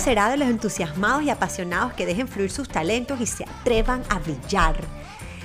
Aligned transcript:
será 0.00 0.28
de 0.28 0.36
los 0.36 0.48
entusiasmados 0.48 1.22
y 1.22 1.30
apasionados 1.30 1.94
que 1.94 2.06
dejen 2.06 2.28
fluir 2.28 2.50
sus 2.50 2.68
talentos 2.68 3.20
y 3.20 3.26
se 3.26 3.44
atrevan 3.44 4.02
a 4.10 4.18
brillar. 4.18 4.76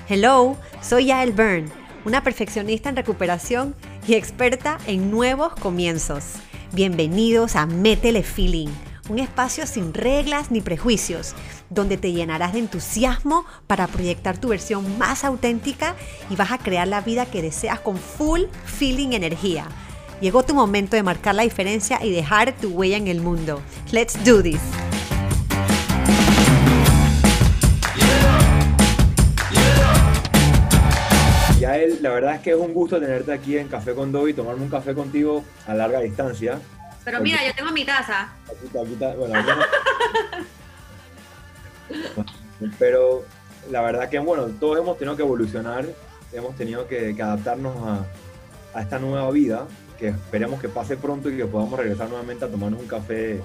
Hello, 0.09 0.57
soy 0.81 1.05
Yael 1.05 1.31
Byrne, 1.31 1.69
una 2.05 2.23
perfeccionista 2.23 2.89
en 2.89 2.95
recuperación 2.95 3.75
y 4.07 4.15
experta 4.15 4.77
en 4.87 5.09
nuevos 5.09 5.53
comienzos. 5.55 6.33
Bienvenidos 6.73 7.55
a 7.55 7.65
Métele 7.65 8.23
Feeling, 8.23 8.69
un 9.09 9.19
espacio 9.19 9.65
sin 9.65 9.93
reglas 9.93 10.51
ni 10.51 10.61
prejuicios, 10.61 11.33
donde 11.69 11.97
te 11.97 12.11
llenarás 12.11 12.53
de 12.53 12.59
entusiasmo 12.59 13.45
para 13.67 13.87
proyectar 13.87 14.37
tu 14.37 14.49
versión 14.49 14.97
más 14.97 15.23
auténtica 15.23 15.95
y 16.29 16.35
vas 16.35 16.51
a 16.51 16.57
crear 16.57 16.87
la 16.87 17.01
vida 17.01 17.25
que 17.25 17.41
deseas 17.41 17.79
con 17.79 17.97
full 17.97 18.41
feeling 18.65 19.13
energía. 19.13 19.67
Llegó 20.21 20.43
tu 20.43 20.53
momento 20.53 20.95
de 20.95 21.03
marcar 21.03 21.35
la 21.35 21.43
diferencia 21.43 21.99
y 22.03 22.11
dejar 22.11 22.53
tu 22.55 22.69
huella 22.69 22.97
en 22.97 23.07
el 23.07 23.21
mundo. 23.21 23.61
Let's 23.91 24.23
do 24.23 24.41
this. 24.41 24.61
Yael, 31.59 31.99
la 32.01 32.09
verdad 32.09 32.35
es 32.35 32.41
que 32.41 32.49
es 32.51 32.55
un 32.55 32.73
gusto 32.73 32.99
tenerte 32.99 33.31
aquí 33.31 33.57
en 33.57 33.67
Café 33.67 33.93
con 33.93 34.11
Dobby, 34.11 34.33
tomarme 34.33 34.63
un 34.63 34.69
café 34.69 34.95
contigo 34.95 35.43
a 35.67 35.75
larga 35.75 35.99
distancia. 35.99 36.59
Pero 37.05 37.21
mira, 37.21 37.45
yo 37.45 37.53
tengo 37.55 37.71
mi 37.71 37.85
taza. 37.85 38.29
Aquí 38.47 38.65
está, 38.65 38.81
aquí 38.81 38.93
está, 38.93 39.13
bueno, 39.13 39.35
aquí 39.39 39.49
no- 42.17 42.25
Pero 42.79 43.23
la 43.69 43.81
verdad 43.81 44.09
que, 44.09 44.17
bueno, 44.19 44.45
todos 44.59 44.79
hemos 44.79 44.97
tenido 44.97 45.15
que 45.15 45.21
evolucionar, 45.23 45.85
hemos 46.33 46.55
tenido 46.55 46.87
que, 46.87 47.15
que 47.15 47.21
adaptarnos 47.21 47.75
a, 47.87 48.05
a 48.77 48.81
esta 48.81 48.97
nueva 48.97 49.29
vida, 49.31 49.67
que 50.01 50.07
esperemos 50.09 50.59
que 50.59 50.67
pase 50.67 50.97
pronto 50.97 51.29
y 51.29 51.37
que 51.37 51.45
podamos 51.45 51.77
regresar 51.79 52.09
nuevamente 52.09 52.43
a 52.43 52.47
tomarnos 52.47 52.81
un 52.81 52.87
café 52.87 53.39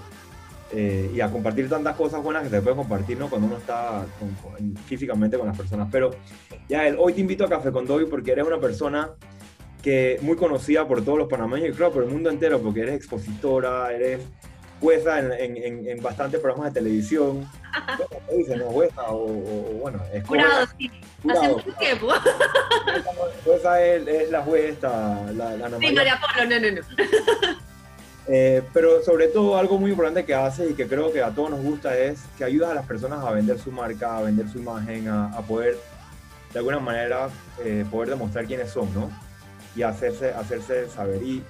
eh, 0.73 1.11
y 1.15 1.21
a 1.21 1.31
compartir 1.31 1.69
tantas 1.69 1.95
cosas 1.97 2.23
buenas 2.23 2.43
que 2.45 2.49
se 2.49 2.63
puede 2.63 2.75
compartir 2.75 3.19
¿no? 3.19 3.29
cuando 3.29 3.47
uno 3.47 3.59
está 3.59 4.07
con- 4.19 4.35
con- 4.53 4.77
físicamente 4.87 5.37
con 5.37 5.47
las 5.47 5.57
personas. 5.57 5.89
Pero 5.93 6.13
ya 6.67 6.83
hoy 6.99 7.13
te 7.13 7.21
invito 7.21 7.45
a 7.45 7.49
Café 7.51 7.71
con 7.71 7.87
Dobby 7.87 8.07
porque 8.07 8.33
eres 8.33 8.47
una 8.47 8.59
persona 8.59 9.11
que 9.83 10.19
muy 10.23 10.35
conocida 10.35 10.89
por 10.89 11.05
todos 11.05 11.19
los 11.19 11.29
panameños 11.29 11.69
y 11.69 11.73
creo 11.73 11.93
por 11.93 12.03
el 12.05 12.11
mundo 12.11 12.31
entero 12.31 12.59
porque 12.61 12.81
eres 12.81 12.95
expositora, 12.97 13.93
eres 13.93 14.21
jueza 14.81 15.19
en, 15.19 15.57
en, 15.57 15.89
en, 15.89 16.03
bastantes 16.03 16.41
programas 16.41 16.73
de 16.73 16.81
televisión. 16.81 17.49
¿Cómo 17.97 18.21
se 18.29 18.37
dice? 18.37 18.57
¿No? 18.57 18.67
Jueza 18.67 19.03
o, 19.09 19.27
bueno, 19.81 20.01
es 20.13 20.27
Jurado, 20.27 20.67
sí. 20.79 20.91
Hace 21.29 21.49
mucho 21.49 21.73
tiempo. 21.79 22.09
Jueza 23.45 23.85
es, 23.85 24.07
es 24.07 24.31
la 24.31 24.43
jueza, 24.43 25.33
la, 25.33 25.57
la 25.57 25.69
Sí, 25.79 25.93
María. 25.93 26.21
No, 26.37 26.61
no, 26.61 26.71
no. 26.71 26.83
Eh, 28.29 28.61
pero 28.73 29.05
sobre 29.05 29.29
todo 29.29 29.57
algo 29.57 29.79
muy 29.79 29.93
importante 29.93 30.25
que 30.25 30.35
haces 30.35 30.73
y 30.73 30.75
que 30.75 30.89
creo 30.89 31.13
que 31.13 31.23
a 31.23 31.31
todos 31.31 31.49
nos 31.49 31.61
gusta 31.61 31.97
es 31.97 32.19
que 32.37 32.43
ayudas 32.43 32.73
a 32.73 32.75
las 32.75 32.85
personas 32.85 33.25
a 33.25 33.31
vender 33.31 33.57
su 33.57 33.71
marca, 33.71 34.19
a 34.19 34.23
vender 34.23 34.49
su 34.49 34.59
imagen, 34.59 35.07
a, 35.07 35.27
a 35.27 35.43
poder 35.43 35.79
de 36.53 36.59
alguna 36.59 36.81
manera 36.81 37.29
eh, 37.63 37.85
poder 37.91 38.09
demostrar 38.09 38.47
quiénes 38.47 38.71
son, 38.71 38.93
¿no? 38.95 39.11
Y 39.77 39.83
hacerse, 39.83 40.31
hacerse 40.31 40.89
saber. 40.89 41.23
Y 41.23 41.45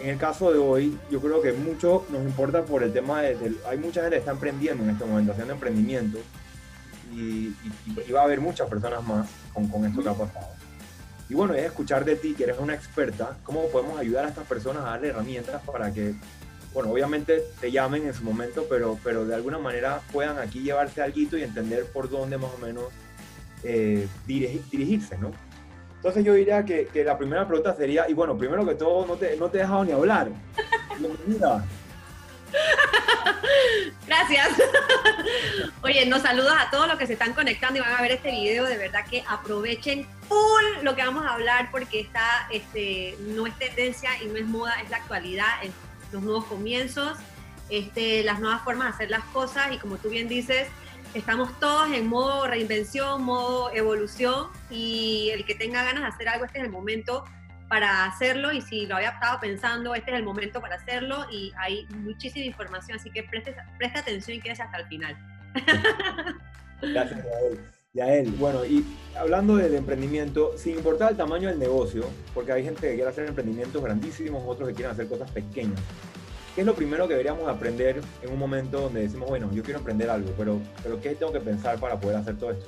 en 0.00 0.10
el 0.10 0.18
caso 0.18 0.52
de 0.52 0.58
hoy, 0.58 0.98
yo 1.10 1.20
creo 1.20 1.42
que 1.42 1.52
mucho 1.52 2.06
nos 2.10 2.22
importa 2.22 2.64
por 2.64 2.82
el 2.82 2.92
tema 2.92 3.22
de, 3.22 3.54
hay 3.68 3.78
mucha 3.78 4.00
gente 4.00 4.16
que 4.16 4.20
está 4.20 4.30
emprendiendo 4.32 4.82
en 4.84 4.90
este 4.90 5.04
momento, 5.04 5.32
haciendo 5.32 5.52
emprendimiento 5.54 6.18
y, 7.12 7.18
y- 7.48 7.54
y 8.08 8.12
va 8.12 8.20
a 8.22 8.24
haber 8.24 8.40
muchas 8.40 8.68
personas 8.68 9.02
más 9.06 9.28
con, 9.52 9.68
con 9.68 9.84
esto 9.84 10.02
que 10.02 10.08
ha 10.08 10.14
pasado. 10.14 10.46
Y 11.28 11.34
bueno, 11.34 11.54
es 11.54 11.64
escuchar 11.64 12.04
de 12.04 12.16
ti, 12.16 12.34
que 12.34 12.44
eres 12.44 12.58
una 12.58 12.74
experta, 12.74 13.36
cómo 13.44 13.68
podemos 13.68 13.98
ayudar 14.00 14.24
a 14.24 14.28
estas 14.28 14.46
personas 14.46 14.82
a 14.84 14.90
darle 14.90 15.08
herramientas 15.08 15.62
para 15.62 15.92
que, 15.92 16.14
bueno, 16.74 16.90
obviamente 16.90 17.42
te 17.60 17.70
llamen 17.70 18.06
en 18.06 18.14
su 18.14 18.24
momento, 18.24 18.66
pero, 18.68 18.98
pero 19.04 19.24
de 19.26 19.34
alguna 19.34 19.58
manera 19.58 20.00
puedan 20.12 20.38
aquí 20.38 20.60
llevarse 20.60 21.02
algo 21.02 21.18
y 21.20 21.42
entender 21.42 21.84
por 21.86 22.08
dónde 22.10 22.36
más 22.38 22.50
o 22.52 22.58
menos 22.64 22.84
eh, 23.62 24.08
dirigi- 24.26 24.62
dirigirse, 24.70 25.18
¿no? 25.18 25.30
Entonces 26.00 26.24
yo 26.24 26.32
diría 26.32 26.64
que, 26.64 26.86
que 26.86 27.04
la 27.04 27.18
primera 27.18 27.46
pregunta 27.46 27.76
sería, 27.76 28.08
y 28.08 28.14
bueno, 28.14 28.38
primero 28.38 28.64
que 28.64 28.74
todo, 28.74 29.06
no 29.06 29.16
te, 29.16 29.36
no 29.36 29.50
te 29.50 29.58
he 29.58 29.60
dejado 29.60 29.84
ni 29.84 29.92
hablar. 29.92 30.30
Gracias. 34.06 34.48
Oye, 35.82 36.06
nos 36.06 36.22
saludos 36.22 36.54
a 36.58 36.70
todos 36.70 36.88
los 36.88 36.96
que 36.96 37.06
se 37.06 37.12
están 37.12 37.34
conectando 37.34 37.78
y 37.78 37.82
van 37.82 37.92
a 37.92 38.00
ver 38.00 38.12
este 38.12 38.30
video. 38.30 38.64
De 38.64 38.78
verdad 38.78 39.04
que 39.10 39.22
aprovechen 39.28 40.06
full 40.26 40.64
lo 40.82 40.96
que 40.96 41.04
vamos 41.04 41.26
a 41.26 41.34
hablar 41.34 41.68
porque 41.70 42.00
está, 42.00 42.48
este, 42.50 43.14
no 43.20 43.46
es 43.46 43.54
tendencia 43.58 44.10
y 44.22 44.26
no 44.26 44.36
es 44.36 44.46
moda, 44.46 44.72
es 44.82 44.88
la 44.88 44.96
actualidad, 44.96 45.62
es 45.62 45.70
los 46.12 46.22
nuevos 46.22 46.46
comienzos, 46.46 47.18
este, 47.68 48.24
las 48.24 48.40
nuevas 48.40 48.62
formas 48.62 48.88
de 48.88 48.94
hacer 48.94 49.10
las 49.10 49.24
cosas 49.26 49.70
y 49.72 49.76
como 49.76 49.98
tú 49.98 50.08
bien 50.08 50.28
dices, 50.28 50.66
estamos 51.14 51.58
todos 51.58 51.92
en 51.92 52.06
modo 52.06 52.46
reinvención, 52.46 53.22
modo 53.22 53.70
evolución 53.74 54.48
y 54.70 55.30
el 55.32 55.44
que 55.44 55.54
tenga 55.54 55.82
ganas 55.82 56.02
de 56.02 56.08
hacer 56.08 56.28
algo, 56.28 56.44
este 56.44 56.58
es 56.58 56.64
el 56.64 56.70
momento 56.70 57.24
para 57.68 58.04
hacerlo 58.04 58.52
y 58.52 58.60
si 58.62 58.86
lo 58.86 58.96
había 58.96 59.10
estado 59.10 59.38
pensando, 59.40 59.94
este 59.94 60.10
es 60.10 60.16
el 60.16 60.24
momento 60.24 60.60
para 60.60 60.76
hacerlo 60.76 61.26
y 61.30 61.52
hay 61.56 61.86
muchísima 61.90 62.44
información, 62.44 62.98
así 62.98 63.10
que 63.10 63.22
preste, 63.22 63.54
preste 63.78 63.98
atención 63.98 64.36
y 64.36 64.40
quédese 64.40 64.62
hasta 64.62 64.78
el 64.78 64.86
final. 64.86 65.16
Gracias, 66.82 67.24
Yael. 67.24 67.60
Yael, 67.92 68.30
bueno, 68.32 68.64
y 68.64 68.84
hablando 69.16 69.56
de, 69.56 69.68
de 69.68 69.76
emprendimiento, 69.76 70.56
sin 70.56 70.76
importar 70.76 71.10
el 71.10 71.16
tamaño 71.16 71.48
del 71.48 71.58
negocio, 71.58 72.04
porque 72.34 72.52
hay 72.52 72.64
gente 72.64 72.88
que 72.88 72.94
quiere 72.94 73.10
hacer 73.10 73.26
emprendimientos 73.26 73.82
grandísimos, 73.82 74.42
otros 74.46 74.68
que 74.68 74.74
quieren 74.74 74.92
hacer 74.92 75.08
cosas 75.08 75.30
pequeñas. 75.30 75.80
¿Qué 76.54 76.62
es 76.62 76.66
lo 76.66 76.74
primero 76.74 77.06
que 77.06 77.14
deberíamos 77.14 77.48
aprender 77.48 78.00
en 78.22 78.32
un 78.32 78.38
momento 78.38 78.80
donde 78.80 79.02
decimos, 79.02 79.28
bueno, 79.28 79.50
yo 79.52 79.62
quiero 79.62 79.78
emprender 79.78 80.10
algo, 80.10 80.32
pero, 80.36 80.60
pero 80.82 81.00
¿qué 81.00 81.14
tengo 81.14 81.32
que 81.32 81.40
pensar 81.40 81.78
para 81.78 81.98
poder 81.98 82.16
hacer 82.16 82.36
todo 82.38 82.50
esto? 82.50 82.66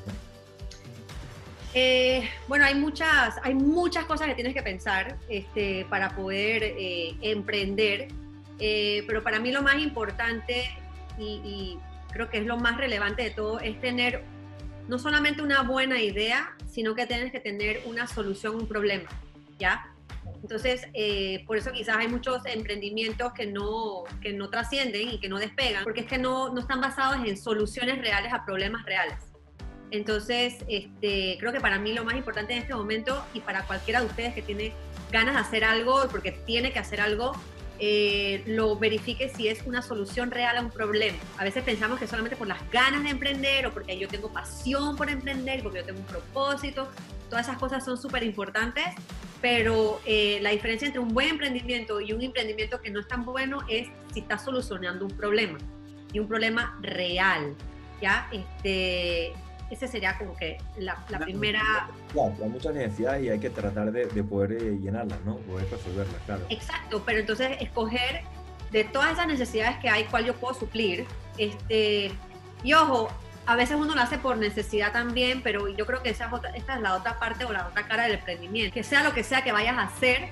Eh, 1.74 2.28
bueno, 2.48 2.64
hay 2.64 2.74
muchas, 2.74 3.36
hay 3.42 3.54
muchas 3.54 4.04
cosas 4.04 4.28
que 4.28 4.34
tienes 4.34 4.54
que 4.54 4.62
pensar 4.62 5.16
este, 5.28 5.86
para 5.88 6.14
poder 6.14 6.62
eh, 6.62 7.16
emprender, 7.22 8.08
eh, 8.58 9.02
pero 9.06 9.22
para 9.22 9.40
mí 9.40 9.50
lo 9.50 9.62
más 9.62 9.78
importante 9.78 10.70
y, 11.18 11.40
y 11.44 11.78
creo 12.12 12.30
que 12.30 12.38
es 12.38 12.46
lo 12.46 12.58
más 12.58 12.76
relevante 12.76 13.22
de 13.22 13.30
todo 13.30 13.58
es 13.58 13.80
tener 13.80 14.22
no 14.86 14.98
solamente 14.98 15.42
una 15.42 15.62
buena 15.62 16.00
idea, 16.00 16.54
sino 16.70 16.94
que 16.94 17.06
tienes 17.06 17.32
que 17.32 17.40
tener 17.40 17.82
una 17.86 18.06
solución 18.06 18.56
un 18.56 18.68
problema, 18.68 19.08
¿ya? 19.58 19.91
Entonces, 20.42 20.86
eh, 20.94 21.44
por 21.46 21.56
eso 21.56 21.72
quizás 21.72 21.96
hay 21.96 22.08
muchos 22.08 22.44
emprendimientos 22.46 23.32
que 23.32 23.46
no, 23.46 24.04
que 24.20 24.32
no 24.32 24.50
trascienden 24.50 25.10
y 25.10 25.20
que 25.20 25.28
no 25.28 25.38
despegan, 25.38 25.84
porque 25.84 26.00
es 26.00 26.06
que 26.06 26.18
no, 26.18 26.52
no 26.52 26.60
están 26.60 26.80
basados 26.80 27.24
en 27.26 27.36
soluciones 27.36 27.98
reales 28.00 28.32
a 28.32 28.44
problemas 28.44 28.84
reales. 28.84 29.18
Entonces, 29.92 30.56
este, 30.68 31.36
creo 31.38 31.52
que 31.52 31.60
para 31.60 31.78
mí 31.78 31.92
lo 31.92 32.02
más 32.04 32.16
importante 32.16 32.54
en 32.54 32.60
este 32.60 32.74
momento 32.74 33.24
y 33.34 33.40
para 33.40 33.66
cualquiera 33.66 34.00
de 34.00 34.06
ustedes 34.06 34.34
que 34.34 34.42
tiene 34.42 34.72
ganas 35.10 35.34
de 35.34 35.40
hacer 35.40 35.64
algo, 35.64 36.08
porque 36.10 36.32
tiene 36.32 36.72
que 36.72 36.78
hacer 36.78 37.00
algo, 37.00 37.32
eh, 37.78 38.42
lo 38.46 38.76
verifique 38.76 39.28
si 39.28 39.48
es 39.48 39.62
una 39.66 39.82
solución 39.82 40.30
real 40.30 40.56
a 40.56 40.60
un 40.60 40.70
problema. 40.70 41.18
A 41.36 41.44
veces 41.44 41.62
pensamos 41.62 41.98
que 41.98 42.06
solamente 42.06 42.36
por 42.36 42.46
las 42.46 42.58
ganas 42.70 43.02
de 43.02 43.10
emprender 43.10 43.66
o 43.66 43.72
porque 43.72 43.98
yo 43.98 44.08
tengo 44.08 44.32
pasión 44.32 44.96
por 44.96 45.10
emprender, 45.10 45.62
porque 45.62 45.80
yo 45.80 45.84
tengo 45.84 46.00
un 46.00 46.06
propósito, 46.06 46.88
todas 47.28 47.46
esas 47.46 47.58
cosas 47.58 47.84
son 47.84 47.98
súper 47.98 48.22
importantes, 48.22 48.86
pero 49.42 50.00
eh, 50.06 50.38
la 50.40 50.50
diferencia 50.50 50.86
entre 50.86 51.00
un 51.00 51.12
buen 51.12 51.28
emprendimiento 51.28 52.00
y 52.00 52.12
un 52.12 52.22
emprendimiento 52.22 52.80
que 52.80 52.90
no 52.90 53.00
es 53.00 53.08
tan 53.08 53.24
bueno 53.24 53.58
es 53.68 53.88
si 54.14 54.20
está 54.20 54.38
solucionando 54.38 55.04
un 55.04 55.10
problema 55.10 55.58
y 56.12 56.20
un 56.20 56.28
problema 56.28 56.78
real. 56.80 57.54
¿ya? 58.00 58.28
Este, 58.30 59.32
ese 59.70 59.88
sería 59.88 60.16
como 60.16 60.36
que 60.36 60.58
la, 60.78 60.96
primera... 61.18 61.88
Claro, 62.12 62.34
hay 62.42 62.48
muchas 62.48 62.74
necesidades 62.74 63.24
y 63.24 63.30
hay 63.30 63.40
que 63.40 63.50
tratar 63.50 63.90
de, 63.90 64.06
de 64.06 64.24
poder 64.24 64.52
eh, 64.52 64.78
llenarlas, 64.80 65.20
¿no? 65.24 65.36
Poder 65.38 65.68
resolverlas, 65.70 66.22
claro. 66.24 66.46
Exacto, 66.48 67.02
pero 67.04 67.20
entonces 67.20 67.56
escoger 67.60 68.22
de 68.70 68.84
todas 68.84 69.12
esas 69.12 69.26
necesidades 69.26 69.76
que 69.78 69.88
hay, 69.88 70.04
cuál 70.04 70.24
yo 70.24 70.34
puedo 70.34 70.54
suplir. 70.54 71.04
Este, 71.36 72.12
y 72.62 72.72
ojo, 72.74 73.08
a 73.46 73.56
veces 73.56 73.76
uno 73.76 73.94
lo 73.94 74.00
hace 74.00 74.18
por 74.18 74.36
necesidad 74.36 74.92
también, 74.92 75.42
pero 75.42 75.68
yo 75.68 75.84
creo 75.86 76.02
que 76.02 76.10
esa 76.10 76.26
es 76.26 76.32
otra- 76.32 76.50
esta 76.50 76.76
es 76.76 76.80
la 76.80 76.94
otra 76.94 77.18
parte 77.18 77.44
o 77.44 77.52
la 77.52 77.66
otra 77.66 77.86
cara 77.86 78.04
del 78.04 78.12
emprendimiento. 78.12 78.72
Que 78.72 78.84
sea 78.84 79.02
lo 79.02 79.12
que 79.12 79.24
sea 79.24 79.42
que 79.42 79.52
vayas 79.52 79.76
a 79.76 79.82
hacer, 79.82 80.28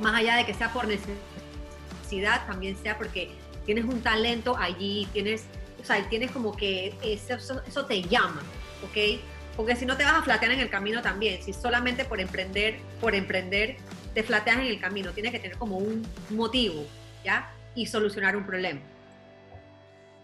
más 0.00 0.14
allá 0.14 0.36
de 0.36 0.44
que 0.44 0.52
sea 0.54 0.70
por 0.72 0.86
necesidad, 0.86 2.46
también 2.46 2.76
sea 2.82 2.96
porque 2.98 3.30
tienes 3.64 3.84
un 3.84 4.02
talento 4.02 4.56
allí, 4.58 5.08
tienes, 5.12 5.44
o 5.80 5.84
sea, 5.84 6.06
tienes 6.08 6.30
como 6.30 6.56
que 6.56 6.94
eso, 7.02 7.34
eso, 7.66 7.86
te 7.86 8.02
llama, 8.02 8.42
¿ok? 8.84 9.20
Porque 9.56 9.74
si 9.74 9.86
no 9.86 9.96
te 9.96 10.04
vas 10.04 10.14
a 10.14 10.22
flatear 10.22 10.52
en 10.52 10.60
el 10.60 10.68
camino 10.68 11.00
también, 11.00 11.42
si 11.42 11.52
solamente 11.54 12.04
por 12.04 12.20
emprender, 12.20 12.78
por 13.00 13.14
emprender, 13.14 13.78
te 14.14 14.22
flateas 14.22 14.58
en 14.58 14.66
el 14.66 14.78
camino, 14.80 15.12
tienes 15.12 15.32
que 15.32 15.38
tener 15.38 15.56
como 15.56 15.78
un 15.78 16.06
motivo, 16.30 16.86
¿ya? 17.24 17.50
Y 17.74 17.86
solucionar 17.86 18.36
un 18.36 18.44
problema. 18.44 18.80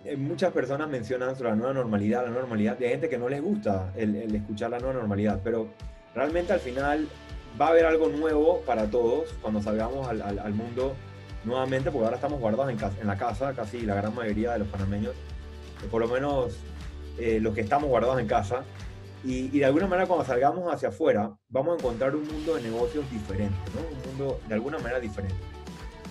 Eh, 0.04 0.16
muchas 0.16 0.52
personas 0.52 0.88
mencionan 0.88 1.36
sobre 1.36 1.50
la 1.50 1.56
nueva 1.56 1.74
normalidad, 1.74 2.24
la 2.24 2.30
normalidad, 2.30 2.76
y 2.80 2.84
hay 2.84 2.90
gente 2.90 3.08
que 3.08 3.18
no 3.18 3.28
les 3.28 3.40
gusta 3.40 3.92
el, 3.94 4.34
escuchar 4.34 4.70
la 4.70 4.80
nueva 4.80 4.94
normalidad, 4.94 5.40
pero 5.44 5.68
realmente 6.12 6.52
al 6.52 6.58
final 6.58 7.08
va 7.60 7.66
a 7.66 7.68
haber 7.68 7.86
algo 7.86 8.08
nuevo 8.08 8.62
para 8.62 8.90
todos 8.90 9.32
cuando 9.40 9.62
salgamos 9.62 10.08
al, 10.08 10.54
mundo 10.54 10.96
nuevamente, 11.44 11.92
porque 11.92 12.04
ahora 12.06 12.16
estamos 12.16 12.40
guardados 12.40 12.72
en, 13.00 13.06
la 13.06 13.16
casa, 13.16 13.52
casi 13.54 13.82
la 13.82 13.94
gran 13.94 14.12
mayoría 14.12 14.52
de 14.52 14.60
los 14.60 14.68
panameños, 14.68 15.14
por 15.88 16.00
lo 16.00 16.08
menos 16.08 16.56
eh, 17.18 17.38
los 17.40 17.54
que 17.54 17.60
estamos 17.60 17.88
guardados 17.88 18.18
en 18.18 18.26
casa, 18.26 18.64
y, 19.24 19.56
de 19.56 19.64
alguna 19.64 19.86
manera 19.86 20.08
cuando 20.08 20.24
salgamos 20.24 20.72
hacia 20.74 20.88
afuera 20.88 21.30
vamos 21.48 21.74
a 21.74 21.78
encontrar 21.78 22.16
un 22.16 22.26
mundo 22.26 22.56
de 22.56 22.62
negocios 22.62 23.08
diferente, 23.08 23.54
¿no? 23.72 23.96
un 23.96 24.08
mundo 24.08 24.40
de 24.48 24.54
alguna 24.54 24.78
manera 24.78 24.98
diferente, 24.98 25.36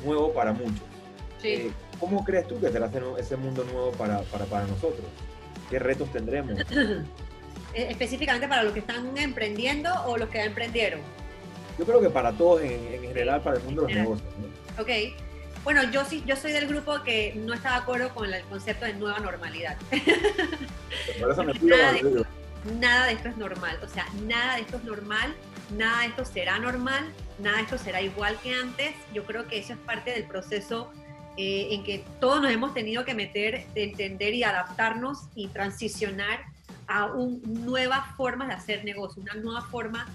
nuevo 0.06 0.32
para 0.32 0.54
muchos. 0.54 1.01
Eh, 1.44 1.72
¿Cómo 2.00 2.24
crees 2.24 2.48
tú 2.48 2.60
que 2.60 2.72
será 2.72 2.90
ese 3.20 3.38
mundo 3.38 3.64
nuevo 3.64 3.92
para, 3.92 4.22
para, 4.24 4.46
para 4.46 4.66
nosotros? 4.66 5.06
¿Qué 5.70 5.80
retos 5.80 6.12
tendremos? 6.12 6.60
Eh, 7.74 7.88
específicamente 7.90 8.50
para 8.50 8.64
los 8.64 8.74
que 8.74 8.80
están 8.80 9.18
emprendiendo 9.18 9.90
o 10.06 10.18
los 10.18 10.28
que 10.28 10.40
ya 10.40 10.44
emprendieron? 10.44 11.00
Yo 11.80 11.86
creo 11.86 12.02
que 12.02 12.10
para 12.10 12.34
todos 12.34 12.62
en, 12.62 13.02
general, 13.02 13.42
para 13.42 13.58
el 13.58 13.64
mundo 13.64 13.84
de 13.84 13.94
los 13.94 13.98
negocios. 13.98 14.30
Ok. 14.78 14.90
Bueno, 15.64 15.90
yo 15.92 16.04
sí, 16.04 16.22
yo 16.26 16.36
soy 16.36 16.52
del 16.52 16.68
grupo 16.68 17.02
que 17.04 17.34
no 17.36 17.54
está 17.54 17.72
de 17.72 17.76
acuerdo 17.78 18.14
con 18.14 18.34
el 18.34 18.44
concepto 18.44 18.86
de 18.86 18.94
nueva 18.96 19.20
normalidad. 19.20 19.78
Por 21.20 21.32
eso 21.32 21.44
me 21.44 21.54
nada, 21.62 21.94
de 21.94 22.00
esto, 22.00 22.26
nada 22.80 23.06
de 23.06 23.14
esto 23.14 23.30
es 23.30 23.38
normal. 23.38 23.80
O 23.84 23.88
sea, 23.88 24.06
nada 24.28 24.56
de 24.56 24.62
esto 24.62 24.78
es 24.78 24.84
normal, 24.84 25.34
nada 25.78 26.02
de 26.02 26.08
esto 26.08 26.26
será 26.26 26.60
normal, 26.60 27.10
nada 27.40 27.58
de 27.58 27.64
esto 27.64 27.78
será 27.78 28.02
igual 28.02 28.38
que 28.44 28.54
antes. 28.54 28.96
Yo 29.14 29.24
creo 29.24 29.48
que 29.48 29.60
eso 29.60 29.74
es 29.74 29.80
parte 29.80 30.12
del 30.12 30.26
proceso 30.26 30.92
eh, 31.38 31.70
en 31.72 31.84
que 31.84 32.04
todos 32.20 32.42
nos 32.42 32.52
hemos 32.52 32.74
tenido 32.74 33.06
que 33.06 33.14
meter 33.14 33.66
de 33.74 33.84
entender 33.84 34.34
y 34.34 34.44
adaptarnos 34.44 35.28
y 35.36 35.48
transicionar 35.48 36.42
a 36.88 37.06
un, 37.06 37.42
nuevas 37.66 38.16
formas 38.16 38.50
de 38.50 38.54
hacer 38.54 38.84
negocio, 38.84 39.22
una 39.22 39.36
nueva 39.36 39.62
forma 39.62 40.08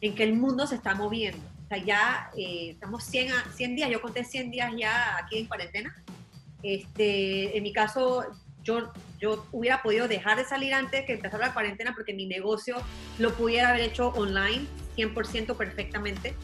en 0.00 0.14
que 0.14 0.22
el 0.22 0.34
mundo 0.34 0.66
se 0.66 0.76
está 0.76 0.94
moviendo. 0.94 1.44
O 1.64 1.68
sea, 1.68 1.78
ya 1.78 2.30
eh, 2.36 2.70
estamos 2.70 3.04
100, 3.04 3.32
a, 3.32 3.52
100 3.52 3.76
días, 3.76 3.90
yo 3.90 4.00
conté 4.00 4.24
100 4.24 4.50
días 4.50 4.72
ya 4.78 5.16
aquí 5.16 5.38
en 5.38 5.46
cuarentena. 5.46 5.94
Este, 6.62 7.56
en 7.56 7.62
mi 7.62 7.72
caso, 7.72 8.26
yo, 8.62 8.92
yo 9.20 9.46
hubiera 9.52 9.82
podido 9.82 10.08
dejar 10.08 10.36
de 10.36 10.44
salir 10.44 10.74
antes 10.74 11.04
que 11.04 11.14
empezara 11.14 11.48
la 11.48 11.54
cuarentena 11.54 11.94
porque 11.94 12.12
mi 12.12 12.26
negocio 12.26 12.76
lo 13.18 13.34
pudiera 13.34 13.70
haber 13.70 13.82
hecho 13.82 14.08
online 14.08 14.66
100% 14.96 15.56
perfectamente. 15.56 16.34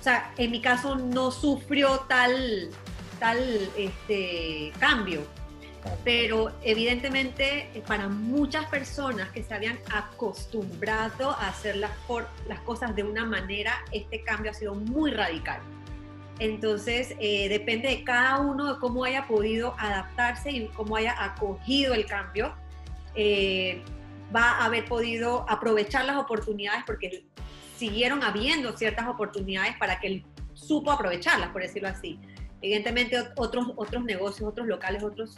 O 0.00 0.02
sea, 0.02 0.32
en 0.36 0.50
mi 0.50 0.60
caso 0.60 0.96
no 0.96 1.30
sufrió 1.30 2.00
tal, 2.08 2.70
tal 3.18 3.38
este, 3.76 4.72
cambio 4.78 5.26
pero 6.04 6.52
evidentemente 6.62 7.70
eh, 7.74 7.82
para 7.86 8.08
muchas 8.08 8.66
personas 8.66 9.30
que 9.30 9.42
se 9.42 9.54
habían 9.54 9.78
acostumbrado 9.92 11.30
a 11.30 11.48
hacer 11.48 11.76
las, 11.76 11.92
las 12.48 12.60
cosas 12.60 12.94
de 12.96 13.04
una 13.04 13.24
manera, 13.24 13.74
este 13.92 14.22
cambio 14.22 14.50
ha 14.50 14.54
sido 14.54 14.74
muy 14.74 15.10
radical. 15.10 15.60
Entonces, 16.40 17.14
eh, 17.18 17.48
depende 17.48 17.88
de 17.88 18.04
cada 18.04 18.38
uno 18.38 18.74
de 18.74 18.80
cómo 18.80 19.04
haya 19.04 19.26
podido 19.26 19.74
adaptarse 19.78 20.50
y 20.50 20.66
cómo 20.68 20.96
haya 20.96 21.22
acogido 21.22 21.94
el 21.94 22.06
cambio, 22.06 22.54
eh, 23.14 23.82
va 24.34 24.52
a 24.52 24.66
haber 24.66 24.84
podido 24.84 25.44
aprovechar 25.48 26.04
las 26.04 26.16
oportunidades 26.16 26.84
porque 26.86 27.24
siguieron 27.76 28.22
habiendo 28.22 28.76
ciertas 28.76 29.08
oportunidades 29.08 29.76
para 29.78 29.98
que 29.98 30.06
él 30.06 30.24
supo 30.54 30.92
aprovecharlas, 30.92 31.50
por 31.50 31.62
decirlo 31.62 31.88
así. 31.88 32.20
Evidentemente, 32.60 33.16
otros, 33.36 33.68
otros 33.76 34.04
negocios, 34.04 34.48
otros 34.48 34.66
locales, 34.66 35.02
otros 35.02 35.34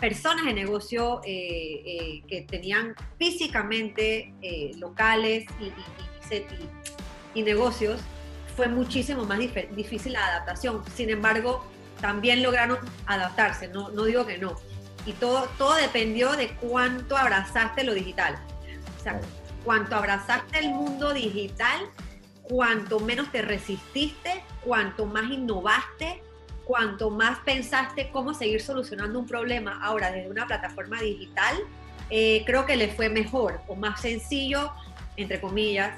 personas 0.00 0.46
de 0.46 0.54
negocio 0.54 1.20
eh, 1.24 1.82
eh, 1.84 2.22
que 2.26 2.42
tenían 2.42 2.94
físicamente 3.18 4.32
eh, 4.40 4.72
locales 4.78 5.44
y, 5.60 7.38
y, 7.38 7.42
negocios, 7.42 8.00
fue 8.56 8.68
muchísimo 8.68 9.24
más 9.24 9.38
difícil 9.38 10.14
la 10.14 10.26
adaptación. 10.26 10.82
Sin 10.94 11.10
embargo, 11.10 11.64
también 12.00 12.42
lograron 12.42 12.78
adaptarse, 13.06 13.68
no, 13.68 13.90
no 13.90 14.04
digo 14.04 14.26
que 14.26 14.38
no. 14.38 14.56
Y 15.06 15.12
todo, 15.12 15.48
todo 15.58 15.74
dependió 15.74 16.32
de 16.32 16.48
cuánto 16.56 17.16
abrazaste 17.16 17.84
lo 17.84 17.94
digital. 17.94 18.38
O 18.98 19.02
sea, 19.02 19.20
cuánto 19.64 19.96
abrazaste 19.96 20.58
el 20.58 20.70
mundo 20.70 21.12
digital, 21.12 21.80
cuanto 22.42 23.00
menos 23.00 23.30
te 23.32 23.42
resististe, 23.42 24.42
cuanto 24.62 25.06
más 25.06 25.30
innovaste, 25.30 26.22
cuanto 26.64 27.10
más 27.10 27.38
pensaste 27.40 28.10
cómo 28.10 28.34
seguir 28.34 28.60
solucionando 28.60 29.18
un 29.18 29.26
problema 29.26 29.80
ahora 29.82 30.10
desde 30.10 30.30
una 30.30 30.46
plataforma 30.46 31.00
digital, 31.00 31.56
eh, 32.10 32.42
creo 32.44 32.66
que 32.66 32.76
le 32.76 32.88
fue 32.88 33.08
mejor 33.08 33.60
o 33.68 33.76
más 33.76 34.00
sencillo, 34.00 34.72
entre 35.16 35.40
comillas, 35.40 35.94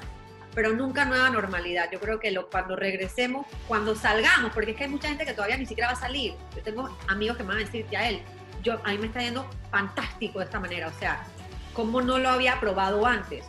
pero 0.53 0.73
nunca 0.73 1.05
nueva 1.05 1.29
normalidad. 1.29 1.89
Yo 1.91 1.99
creo 1.99 2.19
que 2.19 2.31
lo, 2.31 2.49
cuando 2.49 2.75
regresemos, 2.75 3.45
cuando 3.67 3.95
salgamos, 3.95 4.51
porque 4.53 4.71
es 4.71 4.77
que 4.77 4.83
hay 4.83 4.89
mucha 4.89 5.07
gente 5.07 5.25
que 5.25 5.33
todavía 5.33 5.57
ni 5.57 5.65
siquiera 5.65 5.87
va 5.87 5.93
a 5.93 5.99
salir. 5.99 6.33
Yo 6.55 6.61
tengo 6.61 6.95
amigos 7.07 7.37
que 7.37 7.43
me 7.43 7.49
van 7.49 7.57
a 7.57 7.65
decir 7.65 7.85
que 7.85 7.97
a 7.97 8.09
él, 8.09 8.21
yo, 8.61 8.79
a 8.83 8.91
mí 8.91 8.97
me 8.97 9.07
está 9.07 9.21
yendo 9.21 9.49
fantástico 9.71 10.39
de 10.39 10.45
esta 10.45 10.59
manera, 10.59 10.87
o 10.87 10.99
sea, 10.99 11.25
como 11.73 12.01
no 12.01 12.19
lo 12.19 12.29
había 12.29 12.59
probado 12.59 13.05
antes. 13.05 13.45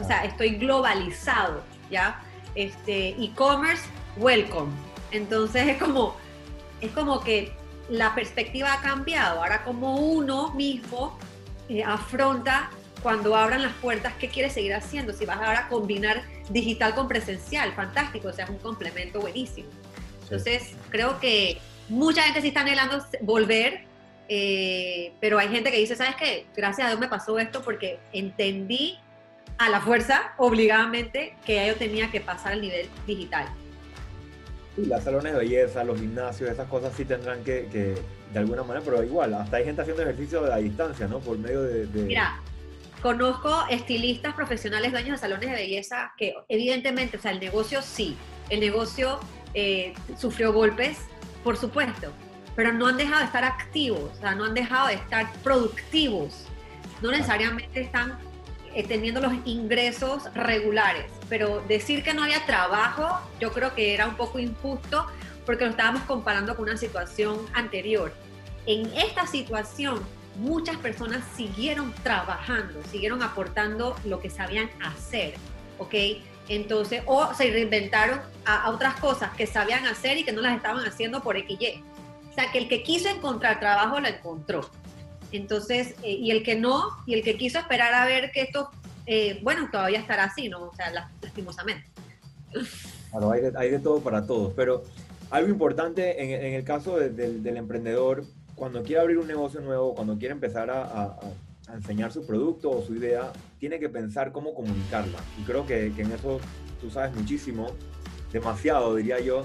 O 0.00 0.04
sea, 0.04 0.24
estoy 0.24 0.56
globalizado, 0.56 1.62
¿ya? 1.90 2.22
Este, 2.54 3.10
e-commerce, 3.22 3.84
welcome. 4.16 4.72
Entonces 5.10 5.68
es 5.68 5.76
como, 5.78 6.16
es 6.80 6.90
como 6.92 7.20
que 7.20 7.52
la 7.88 8.14
perspectiva 8.14 8.72
ha 8.72 8.80
cambiado. 8.80 9.40
Ahora 9.40 9.64
como 9.64 9.96
uno 9.96 10.52
mismo 10.54 11.18
eh, 11.68 11.82
afronta 11.82 12.70
cuando 13.02 13.36
abran 13.36 13.62
las 13.62 13.72
puertas, 13.74 14.12
¿qué 14.18 14.28
quieres 14.28 14.52
seguir 14.52 14.74
haciendo? 14.74 15.12
Si 15.12 15.24
vas 15.24 15.38
ahora 15.38 15.60
a 15.60 15.68
combinar 15.68 16.22
digital 16.50 16.94
con 16.94 17.08
presencial, 17.08 17.72
fantástico, 17.72 18.28
o 18.28 18.32
sea, 18.32 18.44
es 18.44 18.50
un 18.50 18.58
complemento 18.58 19.20
buenísimo. 19.20 19.68
Entonces, 20.22 20.74
creo 20.90 21.20
que 21.20 21.58
mucha 21.88 22.22
gente 22.22 22.42
sí 22.42 22.48
está 22.48 22.60
anhelando 22.60 23.04
volver, 23.22 23.84
eh, 24.28 25.12
pero 25.20 25.38
hay 25.38 25.48
gente 25.48 25.70
que 25.70 25.78
dice, 25.78 25.96
¿sabes 25.96 26.16
qué? 26.16 26.46
Gracias 26.56 26.86
a 26.86 26.90
Dios 26.90 27.00
me 27.00 27.08
pasó 27.08 27.38
esto 27.38 27.62
porque 27.62 27.98
entendí 28.12 28.98
a 29.58 29.68
la 29.68 29.80
fuerza, 29.80 30.34
obligadamente, 30.36 31.36
que 31.46 31.66
yo 31.66 31.76
tenía 31.76 32.10
que 32.10 32.20
pasar 32.20 32.52
al 32.52 32.60
nivel 32.60 32.88
digital. 33.06 33.48
Sí, 34.78 34.86
las 34.86 35.02
salones 35.02 35.32
de 35.32 35.38
belleza, 35.40 35.82
los 35.82 35.98
gimnasios, 35.98 36.50
esas 36.50 36.68
cosas 36.68 36.92
sí 36.96 37.04
tendrán 37.04 37.42
que, 37.42 37.68
que, 37.72 37.94
de 38.32 38.38
alguna 38.38 38.62
manera, 38.62 38.84
pero 38.84 39.02
igual, 39.02 39.34
hasta 39.34 39.56
hay 39.56 39.64
gente 39.64 39.82
haciendo 39.82 40.02
ejercicio 40.02 40.52
a 40.52 40.56
distancia, 40.58 41.08
¿no? 41.08 41.18
Por 41.18 41.36
medio 41.36 41.62
de, 41.62 41.86
Mira, 41.86 42.40
conozco 43.02 43.64
estilistas 43.70 44.34
profesionales, 44.34 44.92
dueños 44.92 45.12
de 45.12 45.18
salones 45.18 45.50
de 45.50 45.56
belleza, 45.56 46.12
que 46.16 46.34
evidentemente, 46.48 47.16
o 47.16 47.20
sea, 47.20 47.32
el 47.32 47.40
negocio 47.40 47.82
sí, 47.82 48.16
el 48.50 48.60
negocio 48.60 49.18
eh, 49.54 49.94
sufrió 50.16 50.52
golpes, 50.52 50.98
por 51.42 51.56
supuesto, 51.56 52.12
pero 52.54 52.72
no 52.72 52.86
han 52.86 52.96
dejado 52.96 53.18
de 53.18 53.26
estar 53.26 53.44
activos, 53.44 54.12
o 54.16 54.20
sea, 54.20 54.34
no 54.36 54.44
han 54.44 54.54
dejado 54.54 54.88
de 54.88 54.94
estar 54.94 55.32
productivos, 55.42 56.46
no 57.02 57.10
necesariamente 57.10 57.80
están 57.80 58.16
eh, 58.78 58.84
teniendo 58.86 59.20
los 59.20 59.32
ingresos 59.44 60.32
regulares. 60.34 61.06
Pero 61.28 61.64
decir 61.66 62.04
que 62.04 62.14
no 62.14 62.22
había 62.22 62.46
trabajo, 62.46 63.18
yo 63.40 63.52
creo 63.52 63.74
que 63.74 63.92
era 63.92 64.06
un 64.06 64.14
poco 64.14 64.38
injusto 64.38 65.04
porque 65.44 65.64
lo 65.64 65.72
estábamos 65.72 66.02
comparando 66.02 66.54
con 66.54 66.68
una 66.68 66.76
situación 66.76 67.40
anterior. 67.54 68.14
En 68.66 68.86
esta 68.96 69.26
situación, 69.26 70.00
muchas 70.36 70.76
personas 70.76 71.24
siguieron 71.34 71.92
trabajando, 72.04 72.80
siguieron 72.84 73.20
aportando 73.20 73.96
lo 74.04 74.20
que 74.20 74.30
sabían 74.30 74.70
hacer, 74.80 75.34
¿ok? 75.78 75.94
Entonces, 76.48 77.02
o 77.06 77.34
se 77.34 77.50
reinventaron 77.50 78.20
a, 78.44 78.70
otras 78.70 78.94
cosas 79.00 79.34
que 79.36 79.48
sabían 79.48 79.86
hacer 79.86 80.18
y 80.18 80.24
que 80.24 80.30
no 80.30 80.40
las 80.40 80.54
estaban 80.54 80.86
haciendo 80.86 81.20
por 81.20 81.36
XY. 81.36 81.82
O 82.30 82.32
sea, 82.32 82.52
que 82.52 82.58
el 82.58 82.68
que 82.68 82.84
quiso 82.84 83.08
encontrar 83.08 83.58
trabajo 83.58 83.98
lo 83.98 84.06
encontró. 84.06 84.70
Entonces, 85.32 85.94
eh, 86.02 86.12
y 86.12 86.30
el 86.30 86.42
que 86.42 86.56
no, 86.56 86.84
y 87.06 87.14
el 87.14 87.22
que 87.22 87.36
quiso 87.36 87.58
esperar 87.58 87.94
a 87.94 88.06
ver 88.06 88.30
que 88.32 88.42
esto, 88.42 88.70
eh, 89.06 89.40
bueno, 89.42 89.68
todavía 89.70 90.00
estará 90.00 90.24
así, 90.24 90.48
¿no? 90.48 90.64
O 90.64 90.74
sea, 90.74 90.90
lastimosamente. 91.22 91.86
Claro, 93.10 93.32
hay 93.32 93.42
de, 93.42 93.52
hay 93.56 93.70
de 93.70 93.78
todo 93.78 94.00
para 94.00 94.26
todos, 94.26 94.52
pero 94.54 94.82
algo 95.30 95.48
importante 95.50 96.22
en, 96.22 96.42
en 96.42 96.54
el 96.54 96.64
caso 96.64 96.98
del 96.98 97.56
emprendedor, 97.56 98.24
cuando 98.54 98.82
quiere 98.82 99.00
abrir 99.00 99.18
un 99.18 99.26
negocio 99.26 99.60
nuevo, 99.60 99.94
cuando 99.94 100.18
quiere 100.18 100.32
empezar 100.32 100.70
a, 100.70 100.82
a, 100.82 101.20
a, 101.68 101.74
enseñar 101.74 102.12
su 102.12 102.26
producto 102.26 102.70
o 102.70 102.82
su 102.82 102.94
idea, 102.94 103.32
tiene 103.60 103.78
que 103.78 103.88
pensar 103.88 104.32
cómo 104.32 104.54
comunicarla. 104.54 105.18
Y 105.38 105.42
creo 105.44 105.66
que, 105.66 105.92
que 105.94 106.02
en 106.02 106.12
eso 106.12 106.40
tú 106.80 106.90
sabes 106.90 107.14
muchísimo, 107.14 107.68
demasiado 108.32 108.94
diría 108.96 109.20
yo, 109.20 109.44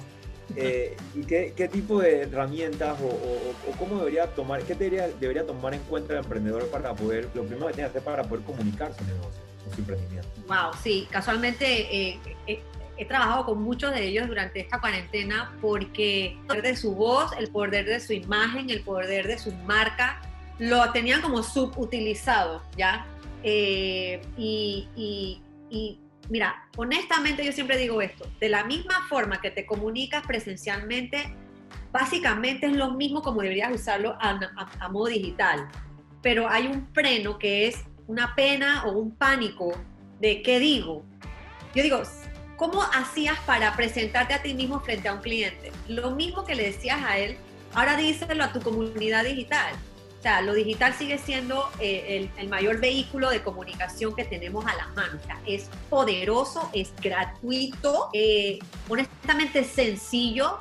eh, 0.55 0.95
¿Y 1.15 1.21
qué, 1.21 1.53
qué, 1.55 1.67
tipo 1.67 1.99
de 1.99 2.21
herramientas 2.23 2.99
o, 3.01 3.07
o, 3.07 3.77
cómo 3.77 3.97
debería 3.99 4.27
tomar, 4.27 4.61
qué 4.63 4.75
debería, 4.75 5.07
debería, 5.19 5.45
tomar 5.45 5.73
en 5.73 5.81
cuenta 5.81 6.13
el 6.13 6.19
emprendedor 6.19 6.67
para 6.69 6.93
poder, 6.93 7.29
lo 7.33 7.43
primero 7.43 7.67
que 7.67 7.73
tiene 7.73 7.89
que 7.89 7.97
hacer 7.97 8.03
para 8.03 8.23
poder 8.23 8.43
comunicar 8.45 8.93
su 8.93 9.03
negocio 9.05 9.41
su 9.73 9.79
emprendimiento? 9.79 10.29
Wow, 10.47 10.73
sí, 10.83 11.07
casualmente 11.09 11.65
eh, 11.65 12.19
eh, 12.47 12.61
he 12.97 13.05
trabajado 13.05 13.45
con 13.45 13.61
muchos 13.61 13.93
de 13.93 14.05
ellos 14.05 14.27
durante 14.27 14.59
esta 14.59 14.79
cuarentena 14.79 15.55
porque 15.61 16.33
el 16.33 16.47
poder 16.47 16.61
de 16.63 16.75
su 16.75 16.93
voz, 16.93 17.31
el 17.37 17.49
poder 17.49 17.85
de 17.85 17.99
su 17.99 18.13
imagen, 18.13 18.69
el 18.69 18.81
poder 18.81 19.27
de 19.27 19.39
su 19.39 19.51
marca, 19.53 20.21
lo 20.59 20.91
tenían 20.91 21.21
como 21.21 21.41
subutilizado, 21.41 22.61
¿ya? 22.77 23.07
y, 23.45 24.19
y, 24.37 25.41
y 25.69 25.99
mira, 26.33 26.67
honestamente 26.77 27.45
yo 27.45 27.51
siempre 27.51 27.77
digo 27.77 28.01
esto, 28.01 28.27
de 28.39 28.49
la 28.49 28.63
misma 28.63 29.05
forma 29.07 29.39
que 29.39 29.51
te 29.51 29.67
comunicas 29.67 30.25
presencialmente, 30.25 31.31
básicamente 31.91 32.65
es 32.65 32.73
lo 32.73 32.89
mismo 32.89 33.21
como 33.21 33.41
deberías 33.41 33.71
usarlo 33.71 34.17
a, 34.19 34.89
modo 34.89 35.05
digital, 35.05 35.69
pero 36.23 36.49
hay 36.49 36.65
un 36.65 36.91
freno 36.91 37.37
que 37.37 37.67
es 37.67 37.83
una 38.07 38.33
pena 38.33 38.83
o 38.85 38.93
un 38.93 39.15
pánico 39.15 39.79
de 40.19 40.41
qué 40.41 40.57
digo. 40.57 41.05
Yo 41.75 41.83
digo, 41.83 42.01
¿cómo 42.55 42.81
hacías 42.81 43.37
para 43.41 43.75
presentarte 43.75 44.33
a 44.33 44.41
ti 44.41 44.55
mismo 44.55 44.79
frente 44.79 45.09
a 45.09 45.13
un 45.13 45.21
cliente? 45.21 45.71
Lo 45.87 46.15
mismo 46.15 46.45
que 46.45 46.55
le 46.55 46.63
decías 46.63 46.99
a 47.03 47.19
él, 47.19 47.37
ahora 47.75 47.95
díselo 47.95 48.43
a 48.43 48.51
tu 48.51 48.59
comunidad 48.59 49.23
digital. 49.23 49.75
O 50.23 50.25
sea, 50.25 50.41
lo 50.41 50.53
digital 50.53 50.93
sigue 50.93 51.17
siendo 51.17 51.69
eh, 51.79 52.29
el, 52.37 52.47
mayor 52.47 52.79
vehículo 52.79 53.29
de 53.29 53.43
comunicación 53.43 54.15
que 54.15 54.23
tenemos 54.23 54.65
a 54.65 54.73
la 54.73 54.87
mano. 54.95 55.19
O 55.21 55.25
sea, 55.25 55.37
es 55.45 55.69
poderoso, 55.89 56.69
es 56.73 56.93
gratuito, 57.01 58.09
eh, 58.13 58.59
honestamente 58.87 59.65
sencillo 59.65 60.59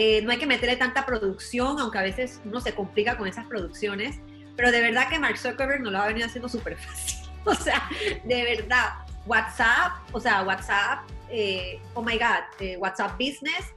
eh, 0.00 0.22
no 0.22 0.30
hay 0.30 0.38
que 0.38 0.46
meterle 0.46 0.76
tanta 0.76 1.04
producción, 1.04 1.80
aunque 1.80 1.98
a 1.98 2.02
veces 2.02 2.40
uno 2.44 2.60
se 2.60 2.72
complica 2.72 3.16
con 3.16 3.26
esas 3.26 3.46
producciones, 3.46 4.20
pero 4.56 4.70
de 4.70 4.80
verdad 4.80 5.08
que 5.08 5.18
Mark 5.18 5.38
Zuckerberg 5.38 5.80
nos 5.80 5.92
lo 5.92 5.98
ha 5.98 6.06
venido 6.06 6.26
haciendo 6.26 6.48
súper 6.48 6.76
fácil. 6.76 7.18
O 7.44 7.54
sea, 7.54 7.88
de 8.24 8.42
verdad, 8.44 8.90
WhatsApp, 9.24 9.92
o 10.12 10.20
sea, 10.20 10.42
WhatsApp, 10.42 11.08
eh, 11.30 11.80
oh 11.94 12.02
my 12.02 12.18
God, 12.18 12.44
eh, 12.60 12.76
WhatsApp 12.76 13.12
Business, 13.12 13.72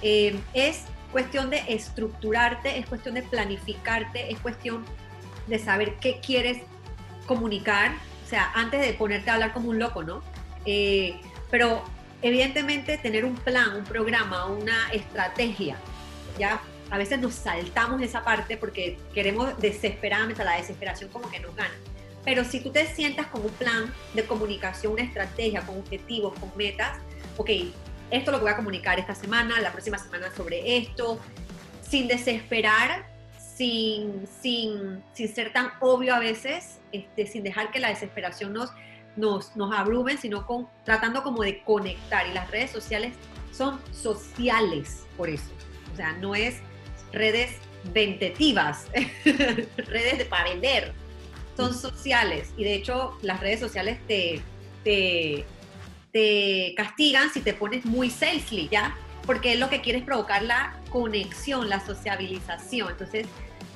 es 0.00 0.84
cuestión 1.16 1.48
de 1.48 1.62
estructurarte, 1.68 2.78
es 2.78 2.84
cuestión 2.84 3.14
de 3.14 3.22
planificarte, 3.22 4.30
es 4.30 4.38
cuestión 4.38 4.84
de 5.46 5.58
saber 5.58 5.94
qué 5.98 6.20
quieres 6.20 6.58
comunicar, 7.24 7.92
o 8.22 8.28
sea, 8.28 8.52
antes 8.54 8.82
de 8.82 8.92
ponerte 8.92 9.30
a 9.30 9.34
hablar 9.34 9.54
como 9.54 9.70
un 9.70 9.78
loco, 9.78 10.02
¿no? 10.02 10.22
pero 11.50 11.82
evidentemente 12.20 12.98
tener 12.98 13.24
un 13.24 13.34
plan, 13.34 13.76
un 13.76 13.84
programa, 13.84 14.44
una 14.44 14.90
estrategia, 14.92 15.78
ya 16.38 16.60
a 16.90 16.98
veces 16.98 17.18
nos 17.18 17.32
saltamos 17.32 18.02
esa 18.02 18.22
parte 18.22 18.58
porque 18.58 18.98
queremos 19.14 19.58
desesperadamente, 19.58 20.44
la 20.44 20.58
desesperación 20.58 21.08
como 21.08 21.30
que 21.30 21.40
nos 21.40 21.56
gana. 21.56 21.74
Pero 22.26 22.44
si 22.44 22.60
tú 22.60 22.72
te 22.72 22.86
sientas 22.88 23.28
con 23.28 23.40
un 23.40 23.52
plan 23.52 23.90
de 24.12 24.26
comunicación, 24.26 24.92
una 24.92 25.02
estrategia, 25.02 25.62
con 25.62 25.78
objetivos, 25.78 26.38
con 26.38 26.52
metas, 26.58 26.98
ok, 27.38 27.50
esto 28.10 28.30
lo 28.30 28.40
voy 28.40 28.50
a 28.50 28.56
comunicar 28.56 28.98
esta 28.98 29.14
semana, 29.14 29.60
la 29.60 29.72
próxima 29.72 29.98
semana 29.98 30.30
sobre 30.36 30.78
esto, 30.78 31.18
sin 31.82 32.08
desesperar, 32.08 33.06
sin, 33.38 34.26
sin, 34.40 35.02
sin 35.12 35.34
ser 35.34 35.52
tan 35.52 35.72
obvio 35.80 36.14
a 36.14 36.18
veces, 36.18 36.78
este, 36.92 37.26
sin 37.26 37.42
dejar 37.42 37.70
que 37.70 37.80
la 37.80 37.88
desesperación 37.88 38.52
nos 38.52 38.70
nos, 39.16 39.56
nos 39.56 39.74
abrumen, 39.74 40.18
sino 40.18 40.46
con, 40.46 40.68
tratando 40.84 41.22
como 41.22 41.42
de 41.42 41.62
conectar. 41.62 42.26
Y 42.28 42.34
las 42.34 42.50
redes 42.50 42.70
sociales 42.70 43.14
son 43.52 43.80
sociales 43.92 45.04
por 45.16 45.28
eso. 45.28 45.50
O 45.92 45.96
sea, 45.96 46.12
no 46.12 46.34
es 46.34 46.60
redes 47.12 47.56
ventetivas, 47.92 48.86
redes 49.24 50.18
de, 50.18 50.26
para 50.26 50.50
vender. 50.50 50.92
Son 51.56 51.74
sociales. 51.74 52.52
Y 52.56 52.64
de 52.64 52.74
hecho, 52.74 53.16
las 53.22 53.40
redes 53.40 53.60
sociales 53.60 53.98
te, 54.06 54.42
te, 54.84 55.46
te 56.16 56.72
castigan 56.74 57.30
si 57.30 57.42
te 57.42 57.52
pones 57.52 57.84
muy 57.84 58.08
salesly, 58.08 58.70
¿ya? 58.70 58.96
Porque 59.26 59.52
es 59.52 59.58
lo 59.58 59.68
que 59.68 59.82
quieres 59.82 60.02
provocar 60.02 60.42
la 60.42 60.74
conexión, 60.88 61.68
la 61.68 61.84
sociabilización. 61.84 62.92
Entonces, 62.92 63.26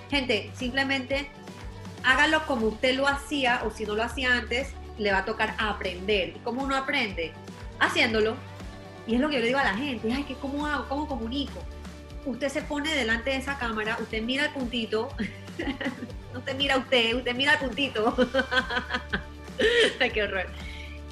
gente, 0.08 0.50
simplemente 0.54 1.30
hágalo 2.02 2.46
como 2.46 2.68
usted 2.68 2.96
lo 2.96 3.06
hacía 3.06 3.60
o 3.66 3.70
si 3.70 3.84
no 3.84 3.94
lo 3.94 4.02
hacía 4.02 4.38
antes, 4.38 4.68
le 4.96 5.12
va 5.12 5.18
a 5.18 5.24
tocar 5.26 5.54
aprender. 5.58 6.30
¿Y 6.30 6.38
cómo 6.38 6.62
uno 6.62 6.76
aprende? 6.76 7.32
Haciéndolo. 7.78 8.36
Y 9.06 9.16
es 9.16 9.20
lo 9.20 9.28
que 9.28 9.34
yo 9.34 9.40
le 9.40 9.48
digo 9.48 9.58
a 9.58 9.64
la 9.64 9.74
gente, 9.74 10.10
ay, 10.10 10.24
¿cómo 10.40 10.66
hago? 10.66 10.88
¿Cómo 10.88 11.06
comunico? 11.06 11.62
Usted 12.24 12.48
se 12.48 12.62
pone 12.62 12.90
delante 12.94 13.28
de 13.28 13.36
esa 13.36 13.58
cámara, 13.58 13.98
usted 14.00 14.22
mira 14.22 14.46
el 14.46 14.52
puntito, 14.52 15.10
no 16.32 16.40
te 16.40 16.54
mira 16.54 16.78
usted, 16.78 17.16
usted 17.16 17.34
mira 17.34 17.52
el 17.52 17.58
puntito. 17.58 18.16
qué 20.14 20.22
horror. 20.22 20.46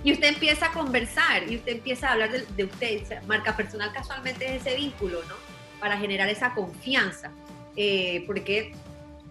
Y 0.05 0.13
usted 0.13 0.29
empieza 0.29 0.67
a 0.67 0.73
conversar 0.73 1.51
y 1.51 1.57
usted 1.57 1.73
empieza 1.73 2.09
a 2.09 2.13
hablar 2.13 2.31
de, 2.31 2.65
usted. 2.65 3.23
Marca 3.27 3.57
personal 3.57 3.93
casualmente 3.93 4.57
es 4.57 4.65
ese 4.65 4.77
vínculo, 4.77 5.21
¿no? 5.25 5.35
Para 5.81 5.99
generar 5.99 6.29
esa 6.29 6.55
confianza. 6.55 7.33
Eh, 7.77 8.25
porque 8.27 8.73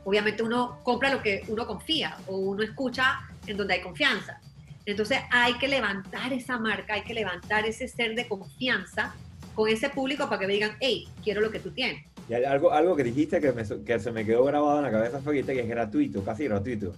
obviamente 0.04 0.44
uno 0.44 0.80
compra 0.84 1.12
lo 1.12 1.22
que 1.22 1.44
uno 1.48 1.68
confía 1.68 2.18
o 2.28 2.38
uno 2.38 2.64
escucha 2.64 3.22
en 3.46 3.58
donde 3.58 3.76
hay 3.76 3.82
confianza. 3.82 4.40
Entonces 4.86 5.20
hay 5.32 5.54
que 5.56 5.68
levantar 5.68 6.32
esa 6.32 6.58
marca, 6.58 6.94
hay 6.94 7.02
que 7.02 7.14
levantar 7.14 7.66
ese 7.66 7.88
ser 7.88 8.16
de 8.16 8.28
confianza 8.28 9.14
con 9.54 9.68
ese 9.68 9.90
público 9.90 10.30
para 10.30 10.40
que 10.40 10.48
me 10.48 10.54
digan, 10.54 10.78
hey, 10.80 11.10
quiero 11.24 11.42
lo 11.42 11.52
que 11.52 11.60
tú 11.60 11.72
tienes. 11.72 12.06
Y 12.30 12.34
algo, 12.36 12.72
algo 12.72 12.96
que 12.96 13.04
dijiste 13.04 13.42
que, 13.42 13.54
que 13.86 14.00
se 14.00 14.12
me 14.12 14.26
quedó 14.26 14.46
grabado 14.46 14.78
en 14.78 14.84
la 14.84 14.92
cabeza 14.92 15.20
fue 15.20 15.44
que 15.44 15.60
es 15.60 15.68
gratuito, 15.68 16.24
casi 16.24 16.46
gratuito. 16.46 16.94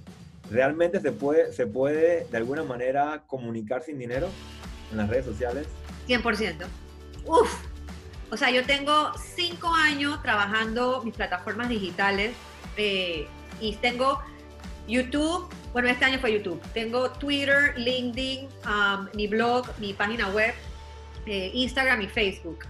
¿Realmente 0.50 1.00
se 1.00 1.12
puede, 1.12 1.54
se 1.54 1.68
puede 1.68 2.26
de 2.26 2.38
alguna 2.38 2.64
manera 2.64 3.24
comunicar 3.28 3.84
sin 3.84 4.00
dinero 4.00 4.30
en 4.92 4.98
las 4.98 5.10
redes 5.10 5.26
sociales? 5.26 5.68
100%. 6.08 6.66
Uf. 7.26 7.66
O 8.32 8.38
sea, 8.38 8.50
yo 8.52 8.66
tengo 8.66 9.12
cinco 9.18 9.74
años 9.74 10.22
trabajando 10.22 11.04
mis 11.04 11.16
plataformas 11.16 11.70
digitales 11.70 12.36
eh, 12.78 13.28
y 13.60 13.76
tengo 13.76 14.20
YouTube, 14.88 15.48
bueno, 15.72 15.88
este 15.88 16.06
año 16.06 16.20
fue 16.20 16.34
YouTube. 16.34 16.62
Tengo 16.74 17.12
Twitter, 17.12 17.78
LinkedIn, 17.78 18.48
um, 18.66 19.08
mi 19.16 19.28
blog, 19.28 19.68
mi 19.80 19.94
página 19.94 20.30
web, 20.30 20.54
eh, 21.28 21.52
Instagram 21.54 22.02
y 22.02 22.08
Facebook. 22.08 22.66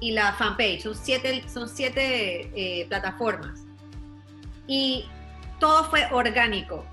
Y 0.00 0.12
la 0.12 0.32
fanpage. 0.34 0.82
Son 0.82 0.94
siete, 0.94 1.42
son 1.52 1.68
siete 1.68 2.50
eh, 2.54 2.86
plataformas. 2.88 3.60
Y 4.66 5.06
todo 5.58 5.84
fue 5.84 6.06
orgánico 6.12 6.84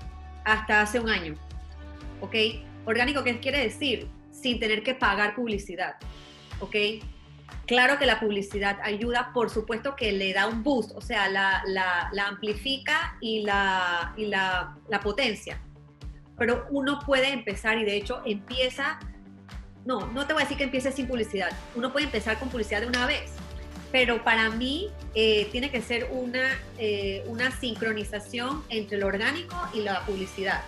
hasta 0.46 0.80
hace 0.80 0.98
un 0.98 1.10
año. 1.10 1.34
¿Ok? 2.20 2.34
Orgánico, 2.86 3.22
¿qué 3.24 3.38
quiere 3.40 3.58
decir? 3.58 4.08
Sin 4.30 4.58
tener 4.58 4.82
que 4.82 4.94
pagar 4.94 5.34
publicidad. 5.34 5.96
¿Ok? 6.60 6.76
Claro 7.66 7.98
que 7.98 8.06
la 8.06 8.20
publicidad 8.20 8.78
ayuda, 8.82 9.32
por 9.34 9.50
supuesto 9.50 9.96
que 9.96 10.12
le 10.12 10.32
da 10.32 10.46
un 10.46 10.62
boost, 10.62 10.92
o 10.94 11.00
sea, 11.00 11.28
la, 11.28 12.10
amplifica 12.26 13.16
y, 13.20 13.42
la, 13.42 14.14
y 14.16 14.26
la, 14.26 15.00
potencia. 15.02 15.60
Pero 16.38 16.66
uno 16.70 17.00
puede 17.00 17.32
empezar 17.32 17.76
y 17.78 17.84
de 17.84 17.96
hecho 17.96 18.22
empieza, 18.24 19.00
no, 19.84 20.06
no 20.12 20.26
te 20.26 20.32
voy 20.32 20.42
a 20.42 20.44
decir 20.44 20.58
que 20.58 20.64
empiece 20.64 20.92
sin 20.92 21.08
publicidad, 21.08 21.50
uno 21.74 21.92
puede 21.92 22.06
empezar 22.06 22.38
con 22.38 22.50
publicidad 22.50 22.82
de 22.82 22.86
una 22.86 23.04
vez, 23.06 23.32
pero 23.96 24.22
para 24.22 24.50
mí 24.50 24.90
eh, 25.14 25.48
tiene 25.52 25.70
que 25.70 25.80
ser 25.80 26.08
una, 26.10 26.50
eh, 26.76 27.24
una 27.28 27.50
sincronización 27.50 28.62
entre 28.68 28.98
lo 28.98 29.06
orgánico 29.06 29.56
y 29.72 29.80
la 29.80 30.04
publicidad, 30.04 30.60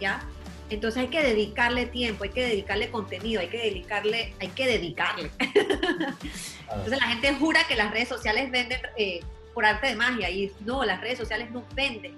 ¿ya? 0.00 0.20
Entonces 0.68 1.02
hay 1.02 1.06
que 1.06 1.22
dedicarle 1.22 1.86
tiempo, 1.86 2.24
hay 2.24 2.30
que 2.30 2.44
dedicarle 2.44 2.90
contenido, 2.90 3.40
hay 3.40 3.46
que 3.46 3.58
dedicarle, 3.58 4.34
hay 4.40 4.48
que 4.48 4.66
dedicarle. 4.66 5.30
Entonces 5.38 6.98
la 6.98 7.06
gente 7.06 7.34
jura 7.34 7.60
que 7.68 7.76
las 7.76 7.92
redes 7.92 8.08
sociales 8.08 8.50
venden 8.50 8.80
eh, 8.96 9.20
por 9.54 9.64
arte 9.64 9.86
de 9.86 9.94
magia 9.94 10.28
y 10.28 10.50
no, 10.64 10.84
las 10.84 11.00
redes 11.00 11.18
sociales 11.18 11.52
no 11.52 11.62
venden. 11.76 12.16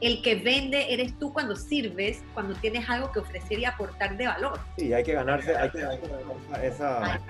El 0.00 0.22
que 0.22 0.36
vende 0.36 0.94
eres 0.94 1.18
tú 1.18 1.30
cuando 1.30 1.56
sirves, 1.56 2.22
cuando 2.32 2.54
tienes 2.54 2.88
algo 2.88 3.12
que 3.12 3.18
ofrecer 3.18 3.58
y 3.58 3.66
aportar 3.66 4.16
de 4.16 4.28
valor. 4.28 4.60
Sí, 4.78 4.94
hay 4.94 5.04
que 5.04 5.12
ganarse, 5.12 5.54
hay 5.54 5.68
que, 5.68 5.86
esa, 6.62 7.20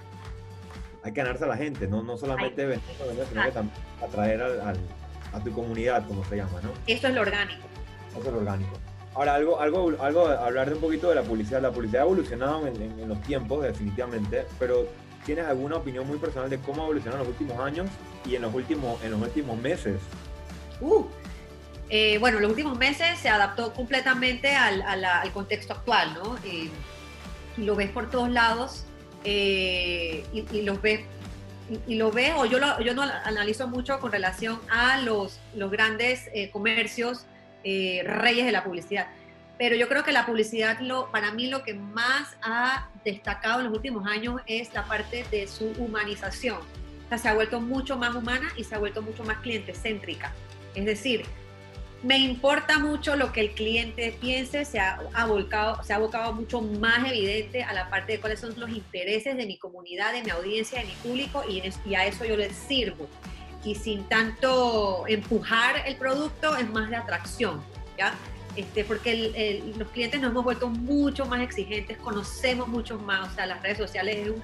hay 1.03 1.13
que 1.13 1.23
ganarse 1.23 1.45
a 1.45 1.49
la 1.49 1.57
gente, 1.57 1.87
no, 1.87 2.03
no 2.03 2.17
solamente 2.17 2.67
vender, 2.67 3.27
sino 3.29 3.43
que 3.43 3.51
también 3.51 3.77
atraer 4.03 4.43
a 4.43 5.41
tu 5.43 5.53
comunidad, 5.53 6.07
como 6.07 6.25
se 6.25 6.37
llama, 6.37 6.61
¿no? 6.63 6.71
Eso 6.87 7.09
es 7.09 7.15
lo 7.15 7.21
orgánico. 7.23 7.67
Eso 8.11 8.27
es 8.27 8.33
lo 8.33 8.39
orgánico. 8.39 8.73
Ahora, 9.15 9.35
algo, 9.35 9.61
algo, 9.61 9.97
algo, 10.01 10.29
hablar 10.29 10.69
de 10.69 10.75
un 10.75 10.81
poquito 10.81 11.09
de 11.09 11.17
la 11.17 11.23
publicidad. 11.23 11.61
La 11.61 11.73
publicidad 11.73 12.03
ha 12.03 12.05
evolucionado 12.05 12.67
en, 12.67 13.09
los 13.09 13.21
tiempos, 13.23 13.63
definitivamente, 13.63 14.47
pero 14.59 14.87
¿tienes 15.25 15.47
alguna 15.47 15.77
opinión 15.77 16.07
muy 16.07 16.19
personal 16.19 16.49
de 16.49 16.59
cómo 16.59 16.83
ha 16.83 16.85
evolucionado 16.85 17.23
en 17.23 17.31
los 17.31 17.41
últimos 17.41 17.65
años 17.65 17.89
y 18.25 18.37
en 18.37 18.43
los 18.43 18.55
últimos, 18.55 19.03
en 19.03 19.13
los 19.13 19.21
últimos 19.21 19.59
meses? 19.59 20.01
Uh, 20.81 21.05
eh, 21.89 22.19
bueno, 22.19 22.37
en 22.37 22.43
los 22.43 22.51
últimos 22.51 22.79
meses 22.79 23.19
se 23.19 23.29
adaptó 23.29 23.73
completamente 23.73 24.55
al, 24.55 24.83
al 24.83 25.33
contexto 25.33 25.73
actual, 25.73 26.15
¿no? 26.15 26.37
y 26.47 26.71
lo 27.57 27.75
ves 27.75 27.91
por 27.91 28.09
todos 28.11 28.31
lados 28.31 28.85
eh, 29.25 30.25
y, 30.33 30.63
los 30.63 30.81
ves 30.81 31.01
y, 31.87 31.95
lo 31.97 32.11
ves, 32.11 32.33
o 32.37 32.47
yo 32.47 32.59
lo, 32.59 32.81
yo 32.81 32.95
no 32.95 33.03
analizo 33.03 33.69
mucho 33.69 34.01
con 34.01 34.11
relación 34.11 34.61
a 34.69 35.01
los, 35.01 35.39
los 35.55 35.71
grandes 35.71 36.29
eh, 36.35 36.51
comercios 36.51 37.27
eh, 37.63 38.03
reyes 38.05 38.47
de 38.47 38.53
la 38.53 38.65
publicidad. 38.65 39.07
Pero 39.59 39.77
yo 39.77 39.89
creo 39.89 40.03
que 40.03 40.13
la 40.13 40.25
publicidad, 40.25 40.81
lo, 40.81 41.11
para 41.11 41.33
mí, 41.33 41.49
lo 41.49 41.63
que 41.63 41.75
más 41.75 42.35
ha 42.43 42.89
destacado 43.05 43.61
en 43.61 43.67
los 43.67 43.75
últimos 43.75 44.07
años 44.07 44.41
es 44.47 44.73
la 44.73 44.85
parte 44.85 45.25
de 45.31 45.47
su 45.47 45.67
humanización. 45.79 46.59
O 46.59 47.09
sea, 47.11 47.19
se 47.19 47.29
ha 47.29 47.35
vuelto 47.35 47.61
mucho 47.61 47.99
más 47.99 48.15
humana 48.15 48.51
y 48.57 48.65
se 48.65 48.75
ha 48.75 48.79
vuelto 48.79 49.03
mucho 49.03 49.23
más 49.23 49.37
cliente 49.39 49.75
céntrica. 49.75 50.33
Es 50.75 50.87
decir, 50.87 51.27
me 52.03 52.19
importa 52.19 52.79
mucho 52.79 53.15
lo 53.15 53.31
que 53.31 53.43
el 53.43 53.51
cliente 53.53 54.17
piense, 54.21 54.65
se 54.65 54.81
ha, 54.81 55.01
abocado, 55.13 55.83
se 55.83 55.93
ha 55.93 55.97
abocado 55.97 56.33
mucho 56.33 56.63
más 56.63 57.07
evidente 57.07 57.63
a 57.63 57.75
la 57.75 57.91
parte 57.91 58.13
de 58.13 58.21
cuáles 58.21 58.41
son 58.41 58.59
los 58.59 58.71
intereses 58.71 59.37
de 59.37 59.47
mi 59.47 59.59
comunidad, 59.59 60.13
de 60.13 60.23
mi 60.23 60.31
audiencia, 60.31 60.81
de 60.81 60.87
mi 60.87 60.95
público 60.95 61.43
y, 61.47 61.63
y 61.85 61.95
a 61.95 62.07
eso 62.07 62.25
yo 62.25 62.37
les 62.37 62.57
sirvo. 62.57 63.07
y 63.65 63.75
sin 63.75 64.05
tanto 64.05 65.05
empujar 65.07 65.83
el 65.87 65.97
producto, 65.97 66.57
es 66.57 66.69
más 66.71 66.89
de 66.89 66.97
atracción, 66.97 67.63
¿ya? 67.99 68.15
Este, 68.57 68.85
porque 68.85 69.63
los 69.77 69.89
clientes 69.91 70.21
nos 70.21 70.31
hemos 70.31 70.45
vuelto 70.45 70.69
mucho 70.69 71.27
más 71.27 71.41
exigentes, 71.41 71.99
conocemos 71.99 72.67
mucho 72.69 72.99
más, 72.99 73.31
o 73.31 73.35
sea, 73.35 73.47
las 73.47 73.63
redes 73.63 73.79
sociales 73.79 74.17
es 74.17 74.29
un 74.31 74.43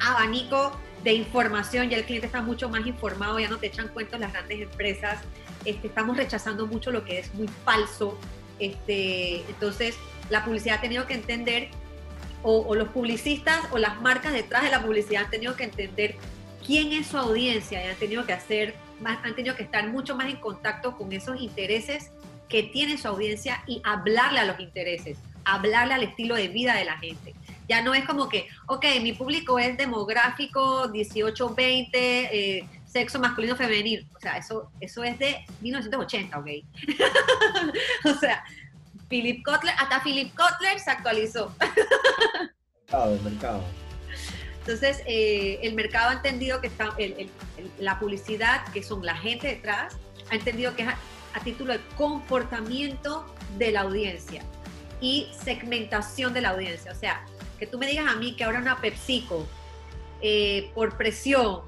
abanico 0.00 0.72
de 1.04 1.12
información, 1.12 1.88
ya 1.88 1.96
el 1.96 2.04
cliente 2.04 2.26
está 2.26 2.42
mucho 2.42 2.68
más 2.68 2.86
informado, 2.86 3.38
ya 3.38 3.48
no 3.48 3.58
te 3.58 3.68
echan 3.68 3.88
cuentos 3.88 4.18
las 4.20 4.32
grandes 4.32 4.60
empresas, 4.60 5.20
este, 5.70 5.88
estamos 5.88 6.16
rechazando 6.16 6.66
mucho 6.66 6.90
lo 6.90 7.04
que 7.04 7.18
es 7.18 7.34
muy 7.34 7.48
falso, 7.64 8.18
este, 8.58 9.40
entonces 9.48 9.96
la 10.30 10.44
publicidad 10.44 10.78
ha 10.78 10.80
tenido 10.80 11.06
que 11.06 11.14
entender, 11.14 11.68
o, 12.42 12.60
o 12.60 12.74
los 12.74 12.88
publicistas 12.88 13.60
o 13.72 13.78
las 13.78 14.00
marcas 14.00 14.32
detrás 14.32 14.62
de 14.62 14.70
la 14.70 14.82
publicidad 14.82 15.24
han 15.24 15.30
tenido 15.30 15.56
que 15.56 15.64
entender 15.64 16.14
quién 16.64 16.92
es 16.92 17.08
su 17.08 17.18
audiencia 17.18 17.84
y 17.84 17.88
han 17.88 17.96
tenido 17.96 18.26
que 18.26 18.32
hacer, 18.32 18.74
han 19.04 19.34
tenido 19.34 19.56
que 19.56 19.62
estar 19.62 19.88
mucho 19.88 20.14
más 20.16 20.28
en 20.28 20.36
contacto 20.36 20.96
con 20.96 21.12
esos 21.12 21.40
intereses 21.40 22.10
que 22.48 22.62
tiene 22.62 22.98
su 22.98 23.08
audiencia 23.08 23.62
y 23.66 23.80
hablarle 23.84 24.40
a 24.40 24.44
los 24.44 24.60
intereses, 24.60 25.18
hablarle 25.44 25.94
al 25.94 26.02
estilo 26.02 26.34
de 26.34 26.48
vida 26.48 26.74
de 26.74 26.84
la 26.84 26.98
gente. 26.98 27.34
Ya 27.68 27.82
no 27.82 27.94
es 27.94 28.04
como 28.04 28.28
que, 28.28 28.48
ok, 28.66 28.84
mi 29.02 29.12
público 29.12 29.58
es 29.58 29.76
demográfico 29.76 30.88
18-20, 30.90 31.88
eh, 31.94 32.64
sexo 32.98 33.20
masculino 33.20 33.54
femenino. 33.54 34.02
O 34.16 34.20
sea, 34.20 34.36
eso, 34.36 34.72
eso 34.80 35.04
es 35.04 35.18
de 35.18 35.44
1980, 35.60 36.36
ok. 36.36 36.46
o 38.04 38.14
sea, 38.14 38.44
Philip 39.08 39.44
Kotler, 39.44 39.74
hasta 39.78 40.02
Philip 40.02 40.34
Kotler 40.34 40.80
se 40.80 40.90
actualizó. 40.90 41.54
mercado, 42.86 43.14
el 43.14 43.20
mercado. 43.22 43.64
Entonces, 44.60 45.02
eh, 45.06 45.60
el 45.62 45.74
mercado 45.74 46.10
ha 46.10 46.14
entendido 46.14 46.60
que 46.60 46.66
está, 46.66 46.94
la 47.78 47.98
publicidad, 48.00 48.66
que 48.72 48.82
son 48.82 49.06
la 49.06 49.16
gente 49.16 49.46
detrás, 49.46 49.96
ha 50.30 50.34
entendido 50.34 50.74
que 50.74 50.82
es 50.82 50.88
a, 50.88 51.40
título 51.44 51.74
de 51.74 51.80
comportamiento 51.96 53.24
de 53.56 53.70
la 53.70 53.82
audiencia 53.82 54.42
y 55.00 55.28
segmentación 55.44 56.34
de 56.34 56.40
la 56.40 56.50
audiencia. 56.50 56.90
O 56.90 56.96
sea, 56.96 57.24
que 57.60 57.66
tú 57.68 57.78
me 57.78 57.86
digas 57.86 58.06
a 58.08 58.16
mí 58.16 58.34
que 58.34 58.42
ahora 58.42 58.58
una 58.58 58.80
PepsiCo, 58.80 59.46
eh, 60.20 60.72
por 60.74 60.96
presión, 60.96 61.62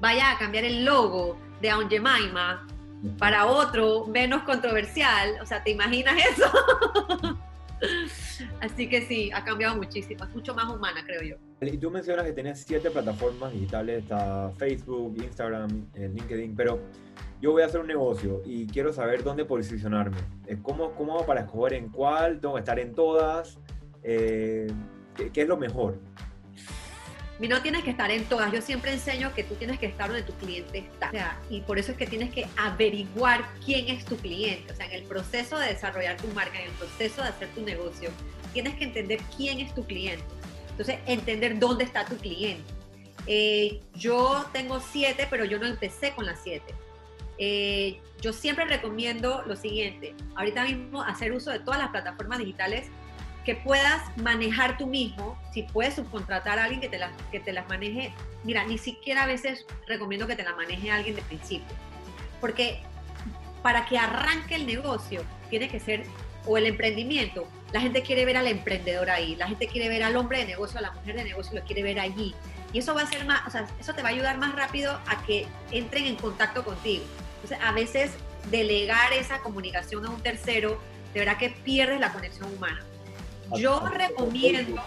vaya 0.00 0.32
a 0.32 0.38
cambiar 0.38 0.64
el 0.64 0.84
logo 0.84 1.38
de 1.60 1.70
Aunt 1.70 1.90
Jemima 1.90 2.66
para 3.18 3.46
otro 3.46 4.06
menos 4.06 4.42
controversial. 4.42 5.36
O 5.40 5.46
sea, 5.46 5.62
¿te 5.62 5.70
imaginas 5.70 6.16
eso? 6.32 7.38
Así 8.60 8.88
que 8.88 9.02
sí, 9.02 9.30
ha 9.32 9.44
cambiado 9.44 9.76
muchísimo, 9.76 10.24
es 10.24 10.30
mucho 10.30 10.54
más 10.54 10.68
humana, 10.72 11.02
creo 11.04 11.22
yo. 11.22 11.36
Y 11.60 11.78
tú 11.78 11.90
mencionas 11.90 12.24
que 12.24 12.32
tienes 12.32 12.62
siete 12.66 12.90
plataformas 12.90 13.52
digitales, 13.52 14.02
está 14.02 14.50
Facebook, 14.56 15.16
Instagram, 15.22 15.86
eh, 15.94 16.08
LinkedIn, 16.08 16.54
pero 16.54 16.80
yo 17.40 17.52
voy 17.52 17.62
a 17.62 17.66
hacer 17.66 17.80
un 17.80 17.86
negocio 17.86 18.42
y 18.44 18.66
quiero 18.66 18.92
saber 18.92 19.22
dónde 19.22 19.44
posicionarme. 19.44 20.16
Eh, 20.46 20.58
¿Cómo, 20.62 20.94
cómo 20.94 21.24
para 21.26 21.42
escoger 21.42 21.74
en 21.74 21.88
cuál? 21.90 22.40
¿Tengo 22.40 22.54
que 22.54 22.60
estar 22.60 22.78
en 22.78 22.94
todas? 22.94 23.58
Eh, 24.02 24.66
¿qué, 25.32 25.42
es 25.42 25.48
lo 25.48 25.56
mejor? 25.56 25.98
Y 27.38 27.48
no 27.48 27.60
tienes 27.60 27.84
que 27.84 27.90
estar 27.90 28.10
en 28.10 28.24
todas. 28.24 28.50
Yo 28.52 28.62
siempre 28.62 28.92
enseño 28.92 29.34
que 29.34 29.44
tú 29.44 29.54
tienes 29.56 29.78
que 29.78 29.86
estar 29.86 30.08
donde 30.08 30.22
tu 30.22 30.32
cliente 30.34 30.78
está. 30.78 31.08
O 31.08 31.10
sea, 31.10 31.40
y 31.50 31.60
por 31.60 31.78
eso 31.78 31.92
es 31.92 31.98
que 31.98 32.06
tienes 32.06 32.32
que 32.32 32.46
averiguar 32.56 33.46
quién 33.64 33.88
es 33.88 34.04
tu 34.04 34.16
cliente. 34.16 34.72
O 34.72 34.76
sea, 34.76 34.86
en 34.86 34.92
el 34.92 35.02
proceso 35.02 35.58
de 35.58 35.68
desarrollar 35.68 36.16
tu 36.16 36.28
marca, 36.28 36.58
en 36.58 36.66
el 36.66 36.72
proceso 36.72 37.22
de 37.22 37.28
hacer 37.28 37.48
tu 37.48 37.62
negocio, 37.62 38.10
tienes 38.52 38.74
que 38.76 38.84
entender 38.84 39.20
quién 39.36 39.60
es 39.60 39.74
tu 39.74 39.84
cliente. 39.84 40.24
Entonces, 40.70 40.98
entender 41.06 41.58
dónde 41.58 41.84
está 41.84 42.06
tu 42.06 42.16
cliente. 42.16 42.64
Eh, 43.26 43.80
yo 43.94 44.46
tengo 44.52 44.80
siete, 44.80 45.26
pero 45.28 45.44
yo 45.44 45.58
no 45.58 45.66
empecé 45.66 46.12
con 46.12 46.24
las 46.24 46.40
siete. 46.42 46.74
Eh, 47.38 48.00
yo 48.20 48.32
siempre 48.32 48.64
recomiendo 48.64 49.42
lo 49.46 49.56
siguiente, 49.56 50.14
ahorita 50.36 50.64
mismo 50.64 51.02
hacer 51.02 51.32
uso 51.32 51.50
de 51.50 51.58
todas 51.58 51.78
las 51.78 51.90
plataformas 51.90 52.38
digitales 52.38 52.86
que 53.46 53.54
puedas 53.54 54.02
manejar 54.16 54.76
tú 54.76 54.88
mismo, 54.88 55.38
si 55.54 55.62
puedes 55.62 55.94
subcontratar 55.94 56.58
a 56.58 56.64
alguien 56.64 56.80
que 56.80 56.88
te, 56.88 56.98
las, 56.98 57.12
que 57.30 57.38
te 57.38 57.52
las 57.52 57.68
maneje, 57.68 58.12
mira, 58.42 58.64
ni 58.64 58.76
siquiera 58.76 59.22
a 59.22 59.26
veces 59.26 59.64
recomiendo 59.86 60.26
que 60.26 60.34
te 60.34 60.42
la 60.42 60.56
maneje 60.56 60.90
alguien 60.90 61.14
de 61.14 61.22
principio, 61.22 61.74
porque 62.40 62.82
para 63.62 63.86
que 63.86 63.98
arranque 63.98 64.56
el 64.56 64.66
negocio 64.66 65.22
tiene 65.48 65.68
que 65.68 65.78
ser, 65.78 66.04
o 66.44 66.58
el 66.58 66.66
emprendimiento, 66.66 67.46
la 67.72 67.80
gente 67.80 68.02
quiere 68.02 68.24
ver 68.24 68.36
al 68.36 68.48
emprendedor 68.48 69.10
ahí, 69.10 69.36
la 69.36 69.46
gente 69.46 69.68
quiere 69.68 69.88
ver 69.88 70.02
al 70.02 70.16
hombre 70.16 70.38
de 70.38 70.46
negocio, 70.46 70.78
a 70.78 70.82
la 70.82 70.90
mujer 70.90 71.14
de 71.14 71.24
negocio, 71.24 71.58
lo 71.58 71.64
quiere 71.64 71.84
ver 71.84 72.00
allí. 72.00 72.34
Y 72.72 72.78
eso 72.78 72.94
va 72.94 73.02
a 73.02 73.06
ser 73.06 73.24
más, 73.26 73.46
o 73.46 73.50
sea, 73.50 73.66
eso 73.78 73.94
te 73.94 74.02
va 74.02 74.08
a 74.08 74.12
ayudar 74.12 74.38
más 74.38 74.56
rápido 74.56 75.00
a 75.06 75.22
que 75.24 75.46
entren 75.70 76.06
en 76.06 76.16
contacto 76.16 76.64
contigo. 76.64 77.04
Entonces, 77.36 77.58
a 77.64 77.72
veces 77.72 78.10
delegar 78.50 79.12
esa 79.12 79.40
comunicación 79.40 80.04
a 80.04 80.10
un 80.10 80.20
tercero, 80.20 80.80
de 81.14 81.20
verdad 81.20 81.38
que 81.38 81.50
pierdes 81.50 82.00
la 82.00 82.12
conexión 82.12 82.52
humana. 82.52 82.84
Yo 83.56 83.80
recomiendo. 83.88 84.82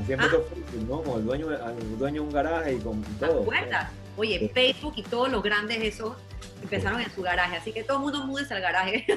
Haciendo 0.00 0.26
¿Ah? 0.26 0.30
Facebook, 0.30 0.88
¿no? 0.88 1.02
Con 1.02 1.20
el 1.20 1.26
dueño, 1.26 1.50
el 1.50 1.98
dueño 1.98 2.22
de 2.22 2.28
un 2.28 2.32
garaje 2.32 2.74
y 2.74 2.78
con 2.78 3.02
todo. 3.18 3.44
¿Te? 3.44 3.68
Oye, 4.16 4.50
Facebook 4.52 4.94
y 4.96 5.02
todos 5.02 5.30
los 5.30 5.42
grandes 5.42 5.82
esos 5.82 6.16
empezaron 6.62 7.00
en 7.00 7.10
su 7.12 7.22
garaje, 7.22 7.56
así 7.56 7.72
que 7.72 7.84
todo 7.84 7.98
el 7.98 8.02
mundo 8.04 8.26
mudes 8.26 8.50
al 8.50 8.60
garaje. 8.60 9.06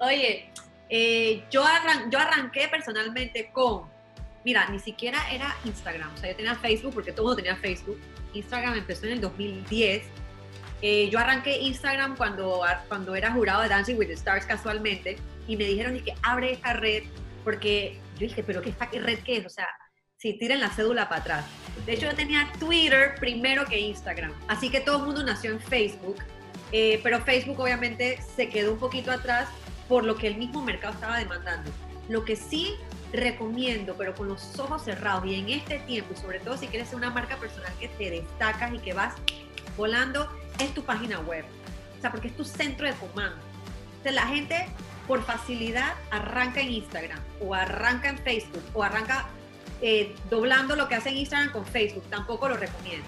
Oye, 0.00 0.50
eh, 0.90 1.44
yo, 1.50 1.64
yo 2.10 2.18
arranqué 2.18 2.68
personalmente 2.68 3.50
con, 3.52 3.84
mira, 4.44 4.68
ni 4.68 4.78
siquiera 4.78 5.18
era 5.30 5.56
Instagram, 5.64 6.12
o 6.12 6.16
sea, 6.18 6.30
yo 6.30 6.36
tenía 6.36 6.54
Facebook 6.56 6.92
porque 6.92 7.12
todo 7.12 7.22
el 7.22 7.28
mundo 7.28 7.42
tenía 7.42 7.56
Facebook. 7.56 7.98
Instagram 8.34 8.74
empezó 8.74 9.06
en 9.06 9.12
el 9.12 9.20
2010 9.20 10.02
eh, 10.86 11.08
yo 11.08 11.18
arranqué 11.18 11.62
Instagram 11.62 12.14
cuando, 12.14 12.60
cuando 12.88 13.14
era 13.14 13.32
jurado 13.32 13.62
de 13.62 13.70
Dancing 13.70 13.96
with 13.96 14.08
the 14.08 14.12
Stars 14.12 14.44
casualmente 14.44 15.16
y 15.46 15.56
me 15.56 15.64
dijeron 15.64 15.98
que 16.00 16.14
abre 16.22 16.52
esta 16.52 16.72
red 16.72 17.04
porque 17.44 17.98
yo 18.14 18.26
dije, 18.26 18.42
pero 18.42 18.62
¿qué, 18.62 18.70
esta, 18.70 18.86
red 18.86 19.18
qué 19.20 19.38
es? 19.38 19.46
O 19.46 19.50
sea, 19.50 19.68
si 20.16 20.38
tiren 20.38 20.60
la 20.60 20.70
cédula 20.70 21.08
para 21.08 21.20
atrás. 21.20 21.44
De 21.84 21.92
hecho, 21.92 22.06
yo 22.06 22.14
tenía 22.14 22.50
Twitter 22.58 23.14
primero 23.20 23.66
que 23.66 23.78
Instagram, 23.78 24.32
así 24.48 24.70
que 24.70 24.80
todo 24.80 24.98
el 24.98 25.04
mundo 25.04 25.22
nació 25.22 25.50
en 25.50 25.60
Facebook, 25.60 26.16
eh, 26.72 27.00
pero 27.02 27.20
Facebook 27.20 27.60
obviamente 27.60 28.18
se 28.34 28.48
quedó 28.48 28.72
un 28.72 28.78
poquito 28.78 29.10
atrás 29.10 29.48
por 29.88 30.04
lo 30.04 30.16
que 30.16 30.28
el 30.28 30.36
mismo 30.36 30.62
mercado 30.62 30.94
estaba 30.94 31.18
demandando. 31.18 31.70
Lo 32.08 32.24
que 32.24 32.36
sí 32.36 32.74
recomiendo, 33.12 33.94
pero 33.96 34.14
con 34.14 34.28
los 34.28 34.58
ojos 34.58 34.84
cerrados 34.84 35.26
y 35.26 35.34
en 35.34 35.50
este 35.50 35.78
tiempo, 35.80 36.14
y 36.14 36.16
sobre 36.16 36.40
todo 36.40 36.56
si 36.56 36.66
quieres 36.66 36.88
ser 36.88 36.96
una 36.96 37.10
marca 37.10 37.36
personal 37.36 37.72
que 37.78 37.88
te 37.88 38.10
destacas 38.10 38.72
y 38.72 38.78
que 38.78 38.92
vas 38.92 39.14
volando, 39.76 40.28
es 40.58 40.72
tu 40.74 40.82
página 40.84 41.20
web. 41.20 41.44
O 41.98 42.00
sea, 42.00 42.10
porque 42.10 42.28
es 42.28 42.36
tu 42.36 42.44
centro 42.44 42.86
de 42.86 42.94
comando. 42.94 43.36
Entonces 43.98 44.14
la 44.14 44.26
gente 44.26 44.66
por 45.06 45.22
facilidad 45.22 45.94
arranca 46.10 46.60
en 46.60 46.72
Instagram 46.72 47.18
o 47.40 47.54
arranca 47.54 48.08
en 48.08 48.18
Facebook 48.18 48.62
o 48.72 48.82
arranca 48.82 49.26
eh, 49.80 50.14
doblando 50.30 50.76
lo 50.76 50.88
que 50.88 50.94
hace 50.94 51.10
en 51.10 51.18
Instagram 51.18 51.52
con 51.52 51.66
Facebook. 51.66 52.04
Tampoco 52.10 52.48
lo 52.48 52.56
recomiendo. 52.56 53.06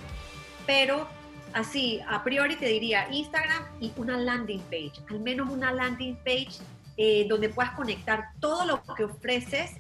Pero 0.67 1.09
así, 1.53 2.01
a 2.09 2.23
priori 2.23 2.57
te 2.57 2.67
diría 2.67 3.09
Instagram 3.11 3.65
y 3.81 3.93
una 3.97 4.19
landing 4.19 4.63
page. 4.63 4.93
Al 5.11 5.21
menos 5.21 5.51
una 5.51 5.73
landing 5.73 6.17
page 6.17 6.59
eh, 6.97 7.27
donde 7.29 7.49
puedas 7.49 7.73
conectar 7.73 8.31
todo 8.41 8.65
lo 8.65 8.83
que 8.95 9.05
ofreces 9.05 9.73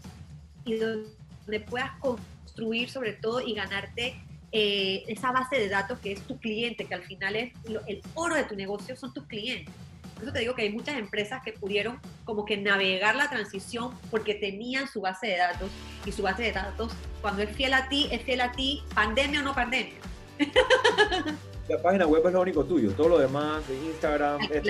y 0.64 0.76
donde 0.76 1.61
puedas 1.68 1.90
construir 2.00 2.88
sobre 2.88 3.12
todo 3.12 3.40
y 3.40 3.55
ganarte 3.55 4.16
eh, 4.52 5.05
esa 5.09 5.33
base 5.33 5.57
de 5.59 5.68
datos 5.68 5.98
que 5.98 6.12
es 6.12 6.22
tu 6.22 6.38
cliente, 6.38 6.87
que 6.87 6.94
al 6.94 7.02
final 7.02 7.37
es 7.37 7.52
el 7.66 8.00
oro 8.14 8.35
de 8.35 8.44
tu 8.44 8.55
negocio, 8.55 8.96
son 8.96 9.12
tus 9.12 9.24
clientes. 9.24 9.74
Por 10.16 10.24
eso 10.24 10.33
te 10.33 10.40
digo 10.40 10.55
que 10.55 10.62
hay 10.62 10.72
muchas 10.72 10.96
empresas 10.96 11.42
que 11.44 11.52
pudieron 11.52 12.00
como 12.24 12.46
que 12.46 12.57
navegar 12.57 13.16
la 13.16 13.29
transición 13.29 13.90
porque 14.11 14.35
tenían 14.35 14.88
su 14.88 15.02
base 15.02 15.26
de 15.26 15.37
datos 15.37 15.70
y 16.07 16.12
su 16.12 16.22
base 16.22 16.44
de 16.44 16.52
datos, 16.52 16.90
cuando 17.20 17.42
es 17.42 17.55
fiel 17.55 17.74
a 17.74 17.87
ti, 17.90 18.09
es 18.11 18.22
fiel 18.22 18.40
a 18.40 18.50
ti, 18.52 18.83
pandemia 18.94 19.40
o 19.40 19.42
no 19.42 19.55
pandemia. 19.55 19.98
La 21.68 21.83
página 21.83 22.07
web 22.07 22.24
es 22.24 22.33
lo 22.33 22.40
único 22.40 22.64
tuyo, 22.64 22.92
todo 22.92 23.09
lo 23.09 23.18
demás, 23.18 23.62
Instagram, 23.68 24.40
es 24.50 24.62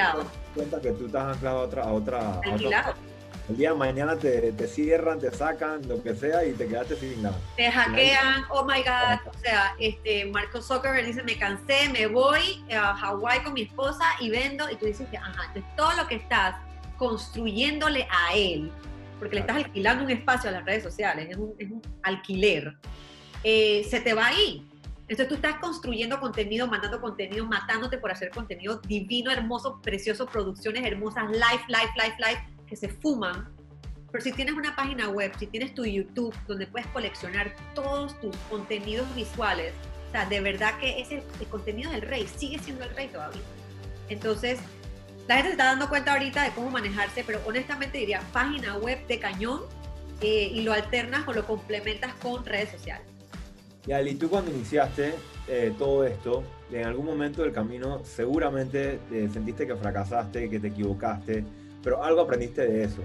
cuenta 0.54 0.80
que 0.80 0.92
tú 0.92 1.06
estás 1.06 1.36
anclado 1.36 1.58
a 1.58 1.62
otra, 1.62 1.82
a 1.84 1.92
otra, 1.92 2.40
a 2.40 2.54
otra 2.54 2.94
el 3.48 3.56
día 3.56 3.70
de 3.70 3.76
mañana 3.76 4.16
te, 4.16 4.52
te, 4.52 4.66
cierran, 4.66 5.20
te 5.20 5.30
sacan, 5.30 5.86
lo 5.86 6.02
que 6.02 6.14
sea 6.14 6.44
y 6.44 6.52
te 6.52 6.66
quedaste 6.66 6.96
sin 6.96 7.22
nada. 7.22 7.38
Te 7.56 7.70
hackean, 7.70 8.44
oh 8.50 8.64
my 8.64 8.82
god, 8.82 9.32
o 9.32 9.38
sea, 9.38 9.74
este, 9.78 10.26
Marco 10.26 10.60
Zuckerberg 10.60 11.06
dice, 11.06 11.22
me 11.22 11.38
cansé, 11.38 11.88
me 11.92 12.06
voy 12.06 12.64
a 12.72 12.94
Hawái 12.94 13.44
con 13.44 13.54
mi 13.54 13.62
esposa 13.62 14.04
y 14.20 14.30
vendo, 14.30 14.68
y 14.70 14.76
tú 14.76 14.86
dices, 14.86 15.06
ajá, 15.16 15.44
entonces 15.46 15.64
todo 15.76 15.92
lo 15.96 16.08
que 16.08 16.16
estás 16.16 16.56
construyéndole 16.96 18.08
a 18.10 18.34
él, 18.34 18.72
porque 19.18 19.36
le 19.36 19.42
estás 19.42 19.56
alquilando 19.56 20.04
un 20.04 20.10
espacio 20.10 20.50
a 20.50 20.52
las 20.52 20.64
redes 20.64 20.82
sociales, 20.82 21.28
es 21.30 21.36
un, 21.36 21.54
es 21.58 21.70
un 21.70 21.82
alquiler, 22.02 22.76
eh, 23.44 23.86
se 23.88 24.00
te 24.00 24.12
va 24.12 24.26
ahí. 24.26 24.66
Entonces 25.02 25.28
tú 25.28 25.36
estás 25.36 25.60
construyendo 25.60 26.18
contenido, 26.18 26.66
mandando 26.66 27.00
contenido, 27.00 27.46
matándote 27.46 27.96
por 27.96 28.10
hacer 28.10 28.30
contenido 28.30 28.80
divino, 28.80 29.30
hermoso, 29.30 29.80
precioso, 29.80 30.26
producciones 30.26 30.84
hermosas, 30.84 31.30
live, 31.30 31.62
live, 31.68 31.92
live, 31.94 32.16
live 32.18 32.55
que 32.66 32.76
se 32.76 32.88
fuman, 32.88 33.48
pero 34.10 34.22
si 34.22 34.32
tienes 34.32 34.54
una 34.54 34.74
página 34.74 35.08
web, 35.08 35.32
si 35.38 35.46
tienes 35.46 35.74
tu 35.74 35.84
YouTube 35.84 36.34
donde 36.46 36.66
puedes 36.66 36.86
coleccionar 36.88 37.54
todos 37.74 38.18
tus 38.20 38.34
contenidos 38.48 39.12
visuales, 39.14 39.72
sea, 40.12 40.26
de 40.26 40.40
verdad 40.40 40.78
que 40.78 41.00
ese, 41.00 41.22
el 41.40 41.46
contenido 41.48 41.90
del 41.90 42.02
rey 42.02 42.26
sigue 42.36 42.58
siendo 42.58 42.84
el 42.84 42.94
rey 42.94 43.08
todavía. 43.08 43.42
Entonces, 44.08 44.58
la 45.28 45.36
gente 45.36 45.48
se 45.48 45.52
está 45.52 45.64
dando 45.64 45.88
cuenta 45.88 46.12
ahorita 46.12 46.44
de 46.44 46.50
cómo 46.50 46.70
manejarse, 46.70 47.24
pero 47.26 47.40
honestamente 47.46 47.98
diría 47.98 48.20
página 48.32 48.76
web 48.76 49.04
de 49.06 49.18
cañón 49.18 49.62
eh, 50.20 50.50
y 50.52 50.62
lo 50.62 50.72
alternas 50.72 51.26
o 51.26 51.32
lo 51.32 51.46
complementas 51.46 52.14
con 52.14 52.44
redes 52.44 52.70
sociales. 52.70 53.06
Y 53.86 53.92
Ali, 53.92 54.14
tú 54.14 54.28
cuando 54.28 54.50
iniciaste 54.50 55.14
eh, 55.48 55.72
todo 55.78 56.04
esto, 56.04 56.42
en 56.72 56.86
algún 56.86 57.06
momento 57.06 57.42
del 57.42 57.52
camino 57.52 58.00
seguramente 58.04 58.98
eh, 59.12 59.28
sentiste 59.32 59.66
que 59.66 59.76
fracasaste, 59.76 60.48
que 60.48 60.58
te 60.58 60.68
equivocaste, 60.68 61.44
pero 61.86 62.02
algo 62.02 62.22
aprendiste 62.22 62.66
de 62.66 62.82
eso. 62.82 63.00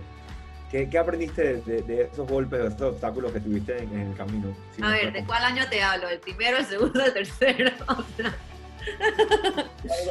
¿Qué, 0.72 0.89
qué 0.89 0.98
aprendiste 0.98 1.58
de, 1.58 1.84
de, 1.84 2.02
esos 2.02 2.28
golpes, 2.28 2.60
de 2.60 2.67
esos 2.70 2.82
obstáculos 2.82 3.32
que 3.32 3.39
tuviste 3.39 3.78
en, 3.78 3.94
en 3.94 4.10
el 4.10 4.17
camino? 4.17 4.56
Si 4.76 4.82
a 4.82 4.88
ver, 4.88 5.13
¿de 5.13 5.24
cuál 5.24 5.44
año 5.44 5.70
te 5.70 5.84
hablo? 5.84 6.10
¿El 6.10 6.20
primero, 6.20 6.58
el 6.58 6.65
segundo, 6.65 7.06
el 7.06 7.13
tercero? 7.13 7.70
algo, 7.88 8.04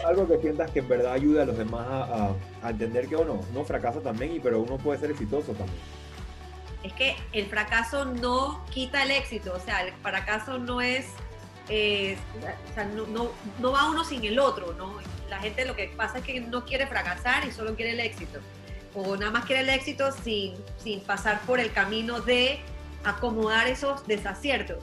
algo, 0.07 0.29
que 0.29 0.39
sientas 0.39 0.71
que 0.71 0.79
en 0.79 0.89
verdad 0.89 1.15
ayuda 1.15 1.43
a 1.43 1.47
los 1.47 1.59
demás 1.59 1.85
a, 1.85 2.33
a, 2.63 2.71
entender 2.71 3.09
que 3.09 3.17
uno 3.17 3.41
no 3.53 3.65
fracasa 3.65 4.01
también, 4.01 4.37
y, 4.37 4.39
pero 4.39 4.61
uno 4.61 4.79
puede 4.79 5.01
ser 5.01 5.11
exitoso 5.11 5.53
también. 5.53 5.81
Es 6.85 6.93
que 6.93 7.17
el 7.33 7.47
fracaso 7.47 8.05
no 8.05 8.65
quita 8.71 9.03
el 9.03 9.11
éxito, 9.11 9.53
o 9.53 9.59
sea, 9.59 9.83
el 9.83 9.93
fracaso 9.95 10.61
no 10.61 10.81
es, 10.81 11.07
eh, 11.69 12.17
o 12.71 12.75
sea, 12.75 12.85
no, 12.85 13.09
no, 13.09 13.33
no, 13.59 13.73
va 13.73 13.91
uno 13.91 14.05
sin 14.05 14.25
el 14.25 14.39
otro, 14.39 14.75
¿no? 14.75 14.95
La 15.29 15.41
gente 15.41 15.65
lo 15.65 15.75
que 15.75 15.93
pasa 15.97 16.19
es 16.19 16.25
que 16.25 16.41
no 16.41 16.65
quiere 16.65 16.87
fracasar 16.87 17.45
y 17.49 17.51
solo 17.51 17.75
quiere 17.75 17.93
el 17.93 18.01
éxito, 18.01 18.39
o 18.95 19.17
nada 19.17 19.31
más 19.31 19.45
quiere 19.45 19.63
el 19.63 19.69
éxito 19.69 20.11
sin, 20.13 20.55
sin 20.79 21.01
pasar 21.01 21.41
por 21.43 21.61
el 21.61 21.73
camino 21.73 22.21
de 22.21 22.61
acomodar 23.05 23.67
esos 23.67 24.07
desaciertos. 24.07 24.79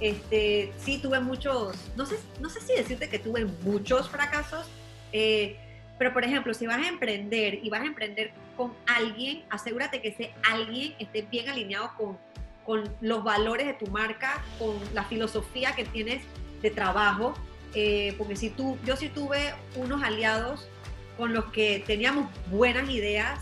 Este, 0.00 0.72
sí 0.78 0.98
tuve 0.98 1.20
muchos, 1.20 1.76
no 1.96 2.06
sé, 2.06 2.18
no 2.40 2.48
sé 2.48 2.60
si 2.60 2.74
decirte 2.74 3.08
que 3.08 3.18
tuve 3.18 3.44
muchos 3.64 4.08
fracasos, 4.08 4.66
eh, 5.12 5.56
pero 5.98 6.12
por 6.12 6.24
ejemplo, 6.24 6.54
si 6.54 6.66
vas 6.66 6.78
a 6.78 6.88
emprender 6.88 7.58
y 7.62 7.68
vas 7.68 7.80
a 7.80 7.86
emprender 7.86 8.30
con 8.56 8.72
alguien, 8.86 9.42
asegúrate 9.50 10.00
que 10.00 10.08
ese 10.08 10.32
alguien 10.48 10.94
esté 11.00 11.22
bien 11.22 11.48
alineado 11.48 11.90
con, 11.96 12.18
con 12.64 12.84
los 13.00 13.24
valores 13.24 13.66
de 13.66 13.74
tu 13.74 13.88
marca, 13.88 14.42
con 14.58 14.76
la 14.94 15.02
filosofía 15.04 15.74
que 15.74 15.84
tienes 15.84 16.22
de 16.62 16.70
trabajo, 16.70 17.34
eh, 17.74 18.14
porque 18.16 18.36
si 18.36 18.50
tú, 18.50 18.78
yo 18.84 18.96
sí 18.96 19.08
tuve 19.08 19.54
unos 19.74 20.02
aliados 20.02 20.68
con 21.16 21.34
los 21.34 21.46
que 21.46 21.82
teníamos 21.84 22.30
buenas 22.50 22.88
ideas, 22.88 23.40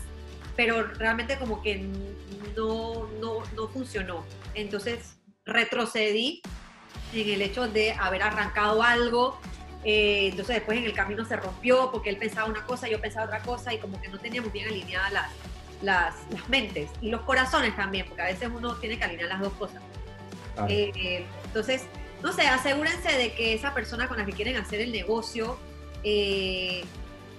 pero 0.57 0.83
realmente 0.83 1.37
como 1.37 1.61
que 1.61 1.87
no, 2.55 3.07
no, 3.21 3.43
no 3.55 3.67
funcionó. 3.69 4.25
Entonces 4.55 5.15
retrocedí 5.45 6.41
en 7.13 7.29
el 7.29 7.41
hecho 7.43 7.67
de 7.67 7.93
haber 7.93 8.23
arrancado 8.23 8.83
algo. 8.83 9.39
Eh, 9.83 10.29
entonces 10.31 10.55
después 10.55 10.79
en 10.79 10.85
el 10.85 10.93
camino 10.93 11.23
se 11.23 11.37
rompió 11.37 11.91
porque 11.91 12.09
él 12.09 12.17
pensaba 12.17 12.49
una 12.49 12.65
cosa, 12.65 12.89
yo 12.89 12.99
pensaba 12.99 13.27
otra 13.27 13.41
cosa 13.43 13.73
y 13.73 13.77
como 13.77 14.01
que 14.01 14.09
no 14.09 14.17
teníamos 14.17 14.51
bien 14.51 14.67
alineadas 14.67 15.13
las, 15.13 15.31
las, 15.83 16.15
las 16.31 16.49
mentes 16.49 16.89
y 16.99 17.09
los 17.09 17.21
corazones 17.21 17.75
también, 17.75 18.07
porque 18.07 18.23
a 18.23 18.25
veces 18.25 18.49
uno 18.53 18.75
tiene 18.77 18.97
que 18.97 19.03
alinear 19.05 19.29
las 19.29 19.39
dos 19.39 19.53
cosas. 19.53 19.81
Ah. 20.57 20.65
Eh, 20.67 21.23
entonces, 21.45 21.83
no 22.23 22.33
sé, 22.33 22.41
asegúrense 22.47 23.15
de 23.15 23.33
que 23.33 23.53
esa 23.53 23.75
persona 23.75 24.07
con 24.07 24.17
la 24.17 24.25
que 24.25 24.33
quieren 24.33 24.57
hacer 24.57 24.81
el 24.81 24.91
negocio, 24.91 25.59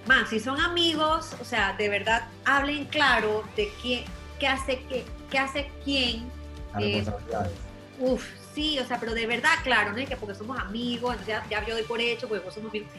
más, 0.07 0.29
si 0.29 0.39
son 0.39 0.59
amigos, 0.59 1.35
o 1.39 1.45
sea, 1.45 1.73
de 1.73 1.89
verdad 1.89 2.27
hablen 2.45 2.85
claro 2.85 3.43
de 3.55 3.71
qué, 3.81 4.05
qué 4.39 4.47
hace, 4.47 4.83
qué, 4.89 5.05
qué 5.29 5.39
hace 5.39 5.71
quién. 5.83 6.29
Eh, 6.79 7.05
Uf, 7.99 8.25
sí, 8.53 8.79
o 8.79 8.85
sea, 8.85 8.99
pero 8.99 9.13
de 9.13 9.27
verdad, 9.27 9.51
claro, 9.63 9.91
¿no? 9.91 9.97
Que 9.97 10.15
porque 10.15 10.35
somos 10.35 10.57
amigos, 10.57 11.17
ya, 11.27 11.45
ya 11.49 11.65
yo 11.65 11.73
doy 11.75 11.83
por 11.83 11.99
hecho, 11.99 12.27
porque 12.27 12.43
vos 12.43 12.53
somos 12.53 12.69
amigos. 12.69 12.89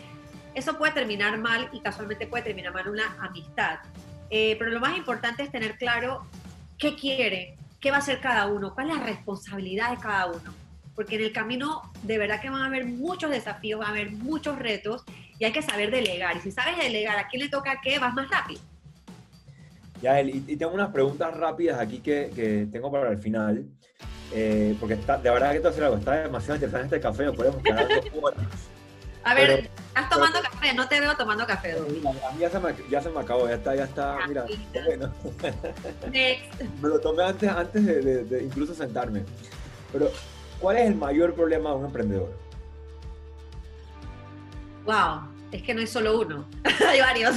Eso 0.55 0.77
puede 0.77 0.93
terminar 0.93 1.39
mal 1.39 1.69
y 1.73 1.81
casualmente 1.81 2.27
puede 2.27 2.43
terminar 2.45 2.75
mal 2.75 2.89
una 2.89 3.17
amistad. 3.21 3.79
Eh, 4.31 4.57
pero 4.59 4.71
lo 4.71 4.81
más 4.81 4.97
importante 4.97 5.43
es 5.43 5.51
tener 5.51 5.77
claro 5.79 6.27
qué 6.79 6.97
quiere, 6.97 7.57
qué 7.81 7.91
va 7.91 7.97
a 7.97 8.01
hacer 8.01 8.21
cada 8.21 8.47
uno, 8.47 8.75
cuál 8.75 8.91
es 8.91 8.97
la 8.97 9.03
responsabilidad 9.03 9.91
de 9.91 9.99
cada 9.99 10.27
uno. 10.27 10.55
Porque 11.01 11.17
en 11.17 11.23
el 11.23 11.33
camino 11.33 11.91
de 12.03 12.19
verdad 12.19 12.43
que 12.43 12.51
van 12.51 12.61
a 12.61 12.67
haber 12.67 12.85
muchos 12.85 13.31
desafíos, 13.31 13.81
van 13.81 13.89
a 13.89 13.93
haber 13.93 14.11
muchos 14.11 14.59
retos 14.59 15.03
y 15.39 15.47
hay 15.47 15.51
que 15.51 15.63
saber 15.63 15.91
delegar. 15.91 16.37
Y 16.37 16.41
si 16.41 16.51
sabes 16.51 16.77
delegar 16.77 17.19
a 17.19 17.27
quién 17.27 17.43
le 17.43 17.49
toca 17.49 17.81
qué, 17.83 17.99
vas 17.99 18.13
más 18.13 18.29
rápido. 18.29 18.61
Ya, 20.03 20.21
y, 20.21 20.45
y 20.47 20.57
tengo 20.57 20.75
unas 20.75 20.91
preguntas 20.91 21.35
rápidas 21.35 21.81
aquí 21.81 22.01
que, 22.01 22.31
que 22.37 22.69
tengo 22.71 22.93
para 22.93 23.11
el 23.13 23.17
final. 23.17 23.65
Eh, 24.35 24.77
porque 24.79 24.93
está, 24.93 25.17
de 25.17 25.31
verdad 25.31 25.55
que 25.55 25.61
te 25.61 25.69
hacer 25.69 25.85
algo, 25.85 25.97
está 25.97 26.17
demasiado 26.17 26.57
interesante 26.57 26.97
este 26.97 27.01
café, 27.01 27.25
nos 27.25 27.35
podemos 27.35 27.63
quedar 27.63 27.89
dos 27.89 28.05
horas. 28.23 28.47
A 29.25 29.35
ver, 29.35 29.47
pero, 29.47 29.69
estás 29.89 30.11
tomando 30.11 30.39
pero, 30.39 30.51
café, 30.53 30.75
no 30.75 30.87
te 30.87 31.01
veo 31.01 31.17
tomando 31.17 31.47
café. 31.47 31.73
A 31.73 32.33
mí 32.33 32.41
ya 32.41 32.51
se, 32.51 32.61
me, 32.61 32.75
ya 32.91 33.01
se 33.01 33.09
me 33.09 33.21
acabó, 33.21 33.49
ya 33.49 33.55
está, 33.55 33.75
ya 33.75 33.85
está, 33.85 34.19
ah, 34.19 34.27
mira. 34.29 34.45
Bueno. 34.85 35.15
Next. 36.13 36.61
me 36.83 36.89
lo 36.91 37.01
tomé 37.01 37.25
antes, 37.25 37.49
antes 37.49 37.87
de, 37.87 38.03
de, 38.03 38.25
de, 38.25 38.45
incluso 38.45 38.75
sentarme. 38.75 39.25
Pero, 39.93 40.11
¿cuál 40.61 40.77
es 40.77 40.87
el 40.87 40.95
mayor 40.95 41.35
problema 41.35 41.71
de 41.71 41.77
un 41.77 41.85
emprendedor? 41.87 42.37
Wow, 44.85 45.23
es 45.53 45.63
que 45.63 45.75
no 45.75 45.81
hay 45.81 45.87
solo 45.87 46.21
uno, 46.21 46.47
hay 46.87 47.01
varios. 47.01 47.35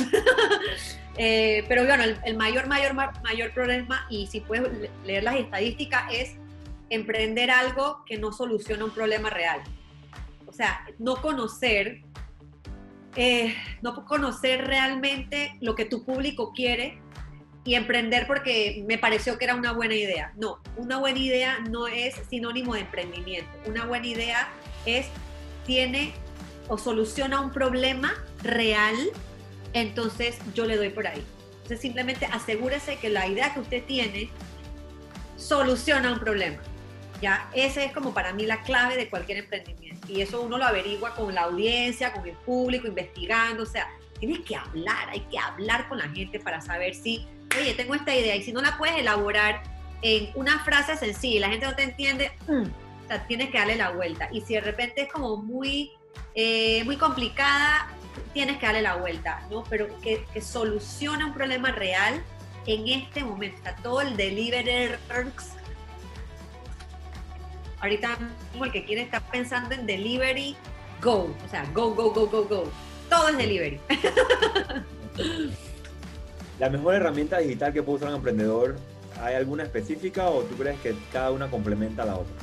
eh, 1.18 1.66
pero 1.68 1.86
bueno, 1.86 2.04
el, 2.04 2.38
mayor, 2.38 2.68
mayor, 2.68 2.94
mayor 2.94 3.54
problema, 3.54 4.06
y 4.10 4.28
si 4.28 4.42
puedes 4.42 4.90
leer 5.06 5.24
las 5.24 5.36
estadísticas, 5.36 6.04
es 6.12 6.36
emprender 6.90 7.50
algo 7.50 8.04
que 8.06 8.18
no 8.18 8.32
soluciona 8.32 8.86
un 8.86 8.92
problema 8.92 9.30
real. 9.30 9.62
O 10.46 10.54
sea, 10.54 10.86
no 11.00 11.16
conocer, 11.16 12.02
eh, 13.16 13.56
no 13.82 14.06
conocer 14.06 14.68
realmente 14.68 15.58
lo 15.62 15.74
que 15.76 15.86
tu 15.86 16.06
público 16.06 16.54
quiere 16.54 17.02
y 17.66 17.76
emprender 17.76 18.28
porque 18.28 18.84
me 18.88 18.98
pareció 18.98 19.38
que 19.38 19.46
era 19.46 19.56
una 19.56 19.72
buena 19.72 19.96
idea. 19.96 20.34
No, 20.36 20.60
una 20.76 20.98
buena 20.98 21.20
idea 21.20 21.60
no 21.60 21.88
es 21.88 22.16
sinónimo 22.30 22.74
de 22.74 22.82
emprendimiento. 22.82 23.52
Una 23.66 23.86
buena 23.86 24.08
idea 24.08 24.50
es, 24.86 25.08
tiene 25.66 26.14
o 26.68 26.78
soluciona 26.78 27.40
un 27.40 27.52
problema 27.52 28.14
real, 28.42 28.96
entonces 29.74 30.38
yo 30.54 30.66
le 30.66 30.76
doy 30.76 30.90
por 30.90 31.08
ahí. 31.08 31.24
Entonces 31.54 31.80
simplemente 31.80 32.26
asegúrese 32.26 32.98
que 32.98 33.10
la 33.10 33.28
idea 33.28 33.54
que 33.54 33.62
usted 33.62 33.84
tiene 33.86 34.30
soluciona 35.38 36.12
un 36.12 36.20
problema. 36.20 36.58
Ya, 37.22 37.50
ese 37.54 37.86
es 37.86 37.94
como 37.94 38.14
para 38.14 38.34
mí 38.34 38.46
la 38.46 38.62
clave 38.64 38.98
de 38.98 39.10
cualquier 39.10 39.38
emprendimiento. 39.38 40.12
Y 40.12 40.22
eso 40.22 40.42
uno 40.42 40.58
lo 40.58 40.66
averigua 40.66 41.16
con 41.16 41.34
la 41.34 41.44
audiencia, 41.44 42.12
con 42.12 42.28
el 42.28 42.36
público, 42.36 42.88
investigando. 42.88 43.64
O 43.64 43.66
sea, 43.66 43.88
tienes 44.20 44.42
que 44.42 44.58
hablar, 44.58 45.10
hay 45.10 45.22
que 45.22 45.40
hablar 45.40 45.88
con 45.88 46.00
la 46.00 46.10
gente 46.10 46.40
para 46.42 46.60
saber 46.60 46.94
si, 46.94 47.26
oye, 47.60 47.74
tengo 47.74 47.96
esta 47.96 48.16
idea. 48.16 48.36
Y 48.36 48.44
si 48.44 48.52
no 48.52 48.62
la 48.62 48.78
puedes 48.78 48.98
elaborar 48.98 49.64
en 50.02 50.30
una 50.36 50.64
frase 50.64 50.98
sencilla 50.98 51.36
y 51.36 51.40
la 51.40 51.50
gente 51.50 51.66
no 51.66 51.76
te 51.76 51.84
entiende, 51.84 52.32
mm, 52.48 52.64
o 52.64 53.08
sea, 53.08 53.26
tienes 53.28 53.50
que 53.50 53.58
darle 53.58 53.76
la 53.76 53.92
vuelta. 53.92 54.30
Y 54.32 54.42
si 54.42 54.54
de 54.54 54.62
repente 54.62 55.04
es 55.04 55.12
como 55.12 55.38
muy, 55.38 55.92
eh, 56.36 56.84
muy 56.86 56.98
complicada, 56.98 57.88
tienes 58.34 58.58
que 58.58 58.66
darle 58.66 58.82
la 58.82 58.96
vuelta, 58.96 59.46
¿no? 59.50 59.64
Pero 59.70 59.88
que, 60.02 60.26
que 60.34 60.42
un 61.26 61.34
problema 61.34 61.72
real 61.72 62.24
en 62.66 62.88
este 62.88 63.24
momento. 63.24 63.58
Está 63.58 63.76
todo 63.78 64.02
el 64.02 64.16
delivery 64.16 64.98
ahorita 67.84 68.18
como 68.54 68.66
el 68.66 68.72
que 68.72 68.86
quiere 68.86 69.02
estar 69.02 69.22
pensando 69.30 69.76
en 69.76 69.86
delivery, 69.86 70.56
go. 71.02 71.36
O 71.46 71.50
sea, 71.50 71.66
go, 71.74 71.94
go, 71.94 72.12
go, 72.12 72.28
go, 72.28 72.46
go. 72.46 72.72
Todo 73.10 73.28
es 73.30 73.38
delivery. 73.38 73.80
La 76.60 76.70
mejor 76.70 76.96
herramienta 76.96 77.40
digital 77.40 77.74
que 77.74 77.82
puede 77.82 77.98
usar 77.98 78.10
un 78.10 78.16
emprendedor, 78.16 78.76
¿hay 79.22 79.36
alguna 79.36 79.64
específica 79.64 80.28
o 80.28 80.44
tú 80.44 80.56
crees 80.56 80.80
que 80.82 80.96
cada 81.12 81.32
una 81.32 81.50
complementa 81.50 82.04
a 82.04 82.06
la 82.06 82.16
otra? 82.16 82.34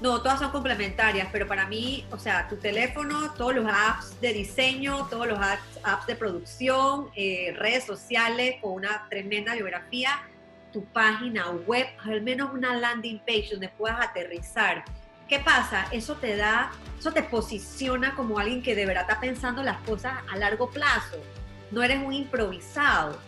No, 0.00 0.20
todas 0.20 0.40
son 0.40 0.50
complementarias, 0.50 1.28
pero 1.32 1.46
para 1.46 1.66
mí, 1.66 2.04
o 2.10 2.18
sea, 2.18 2.46
tu 2.48 2.56
teléfono, 2.56 3.32
todos 3.34 3.54
los 3.54 3.66
apps 3.66 4.20
de 4.20 4.34
diseño, 4.34 5.06
todos 5.08 5.26
los 5.26 5.38
apps, 5.38 5.62
apps 5.82 6.06
de 6.06 6.16
producción, 6.16 7.08
eh, 7.16 7.54
redes 7.56 7.84
sociales 7.84 8.56
con 8.60 8.72
una 8.72 9.06
tremenda 9.08 9.54
biografía, 9.54 10.10
tu 10.72 10.84
página 10.84 11.50
web, 11.50 11.86
al 12.04 12.20
menos 12.20 12.52
una 12.52 12.76
landing 12.76 13.20
page 13.20 13.50
donde 13.52 13.70
puedas 13.70 14.04
aterrizar. 14.04 14.84
¿Qué 15.28 15.38
pasa? 15.38 15.86
Eso 15.90 16.16
te 16.16 16.36
da, 16.36 16.70
eso 16.98 17.12
te 17.12 17.22
posiciona 17.22 18.14
como 18.14 18.38
alguien 18.38 18.62
que 18.62 18.74
de 18.74 18.84
verdad 18.84 19.06
está 19.08 19.20
pensando 19.20 19.62
las 19.62 19.78
cosas 19.82 20.18
a 20.30 20.36
largo 20.36 20.68
plazo. 20.68 21.18
No 21.70 21.82
eres 21.82 22.02
un 22.02 22.12
improvisado. 22.12 23.18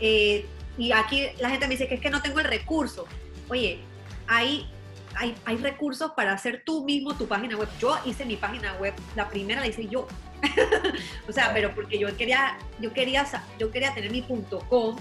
Eh, 0.00 0.46
y 0.76 0.92
aquí 0.92 1.26
la 1.40 1.50
gente 1.50 1.66
me 1.66 1.72
dice 1.72 1.88
que 1.88 1.96
es 1.96 2.00
que 2.00 2.10
no 2.10 2.22
tengo 2.22 2.40
el 2.40 2.46
recurso. 2.46 3.06
Oye, 3.48 3.80
hay, 4.26 4.70
hay, 5.14 5.34
hay 5.44 5.56
recursos 5.56 6.12
para 6.12 6.32
hacer 6.32 6.62
tú 6.64 6.84
mismo 6.84 7.14
tu 7.14 7.26
página 7.26 7.56
web. 7.56 7.68
Yo 7.80 7.98
hice 8.04 8.24
mi 8.24 8.36
página 8.36 8.74
web, 8.74 8.94
la 9.16 9.28
primera 9.28 9.60
la 9.60 9.66
hice 9.66 9.88
yo. 9.88 10.06
o 11.28 11.32
sea, 11.32 11.52
pero 11.52 11.74
porque 11.74 11.98
yo 11.98 12.16
quería, 12.16 12.58
yo 12.80 12.92
quería, 12.92 13.26
yo 13.58 13.70
quería 13.70 13.92
tener 13.92 14.10
mi 14.10 14.22
punto 14.22 14.60
.com 14.68 14.96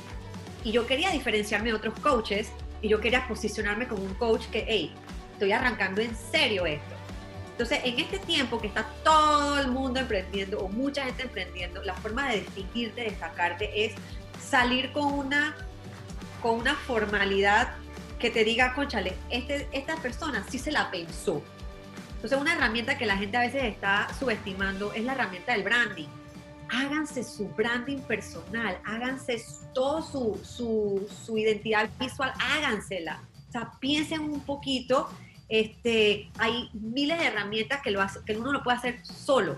y 0.64 0.72
yo 0.72 0.88
quería 0.88 1.12
diferenciarme 1.12 1.70
de 1.70 1.76
otros 1.76 1.94
coaches 2.00 2.52
y 2.82 2.90
yo 2.90 3.00
quería 3.00 3.28
posicionarme 3.28 3.88
como 3.88 4.04
un 4.04 4.14
coach 4.16 4.48
que, 4.48 4.66
hey, 4.68 4.94
estoy 5.34 5.52
arrancando 5.52 6.02
en 6.02 6.16
serio 6.16 6.66
esto. 6.66 6.97
Entonces, 7.58 7.80
en 7.86 8.00
este 8.00 8.20
tiempo 8.20 8.62
que 8.62 8.68
está 8.68 8.84
todo 9.04 9.60
el 9.60 9.70
mundo 9.70 10.00
emprendiendo 10.00 10.60
o 10.60 10.70
mucha 10.70 11.06
gente 11.06 11.24
emprendiendo, 11.24 11.82
la 11.82 11.96
forma 11.96 12.30
de 12.30 12.42
distinguirte, 12.42 13.02
destacarte 13.02 13.84
es 13.84 13.96
salir 14.40 14.92
con 14.92 15.12
una, 15.12 15.56
con 16.44 16.60
una 16.60 16.76
formalidad 16.76 17.74
que 18.20 18.30
te 18.30 18.44
diga, 18.44 18.76
conchale, 18.76 19.16
este, 19.32 19.68
esta 19.72 19.96
persona 19.96 20.46
sí 20.48 20.60
se 20.60 20.72
la 20.72 20.92
pensó. 20.92 21.42
Entonces, 22.18 22.40
una 22.40 22.54
herramienta 22.54 22.96
que 22.96 23.08
la 23.08 23.18
gente 23.18 23.38
a 23.38 23.40
veces 23.40 23.64
está 23.64 24.08
subestimando 24.20 24.94
es 24.94 25.04
la 25.04 25.14
herramienta 25.14 25.54
del 25.54 25.64
branding. 25.64 26.10
Háganse 26.70 27.24
su 27.24 27.48
branding 27.50 28.02
personal, 28.02 28.80
háganse 28.86 29.44
todo 29.74 30.04
su, 30.04 30.40
su, 30.46 31.10
su 31.26 31.40
identidad 31.40 31.90
visual, 32.00 32.32
hágansela. 32.40 33.24
O 33.50 33.52
sea, 33.52 33.72
piensen 33.80 34.22
un 34.22 34.42
poquito. 34.42 35.10
Este, 35.50 36.30
hay 36.38 36.70
miles 36.74 37.20
de 37.20 37.28
herramientas 37.28 37.82
que, 37.82 37.92
lo 37.92 38.02
hace, 38.02 38.20
que 38.26 38.36
uno 38.36 38.52
lo 38.52 38.64
puede 38.64 38.78
hacer 38.78 39.06
solo. 39.06 39.58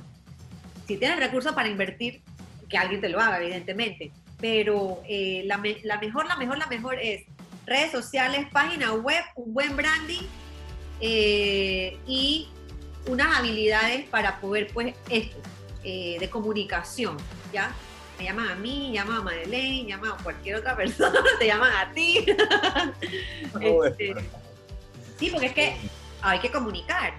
Si 0.88 0.97
tienes 0.97 1.19
recursos 1.19 1.54
para 1.54 1.69
invertir, 1.69 2.21
que 2.67 2.78
alguien 2.78 3.02
te 3.02 3.10
lo 3.10 3.19
haga, 3.19 3.41
evidentemente. 3.41 4.12
Pero 4.39 5.02
eh, 5.08 5.43
la, 5.45 5.62
la 5.84 5.99
mejor, 5.99 6.28
la 6.28 6.36
mejor, 6.36 6.58
la 6.58 6.67
mejor 6.67 6.99
es 7.02 7.23
redes 7.65 7.91
sociales, 7.91 8.47
página 8.52 8.93
web, 8.93 9.23
un 9.36 9.54
buen 9.54 9.75
branding 9.75 10.23
eh, 11.02 11.97
y 12.08 12.49
unas 13.08 13.38
habilidades 13.38 14.08
para 14.10 14.39
poder, 14.39 14.67
pues, 14.73 14.95
esto, 15.10 15.38
eh, 15.84 16.17
de 16.19 16.30
comunicación, 16.30 17.17
¿ya? 17.54 17.73
Me 18.17 18.25
llaman 18.25 18.49
a 18.49 18.56
mí, 18.56 18.91
llaman 18.93 19.17
a 19.17 19.21
Madeleine, 19.21 19.89
llaman 19.89 20.12
a 20.12 20.23
cualquier 20.23 20.58
otra 20.58 20.75
persona, 20.78 21.19
te 21.39 21.47
llaman 21.47 21.71
a 21.71 21.93
ti. 21.93 22.25
Este, 23.62 24.15
sí, 25.19 25.29
porque 25.29 25.47
es 25.47 25.53
que 25.53 25.75
hay 26.21 26.39
que 26.39 26.51
comunicar, 26.51 27.13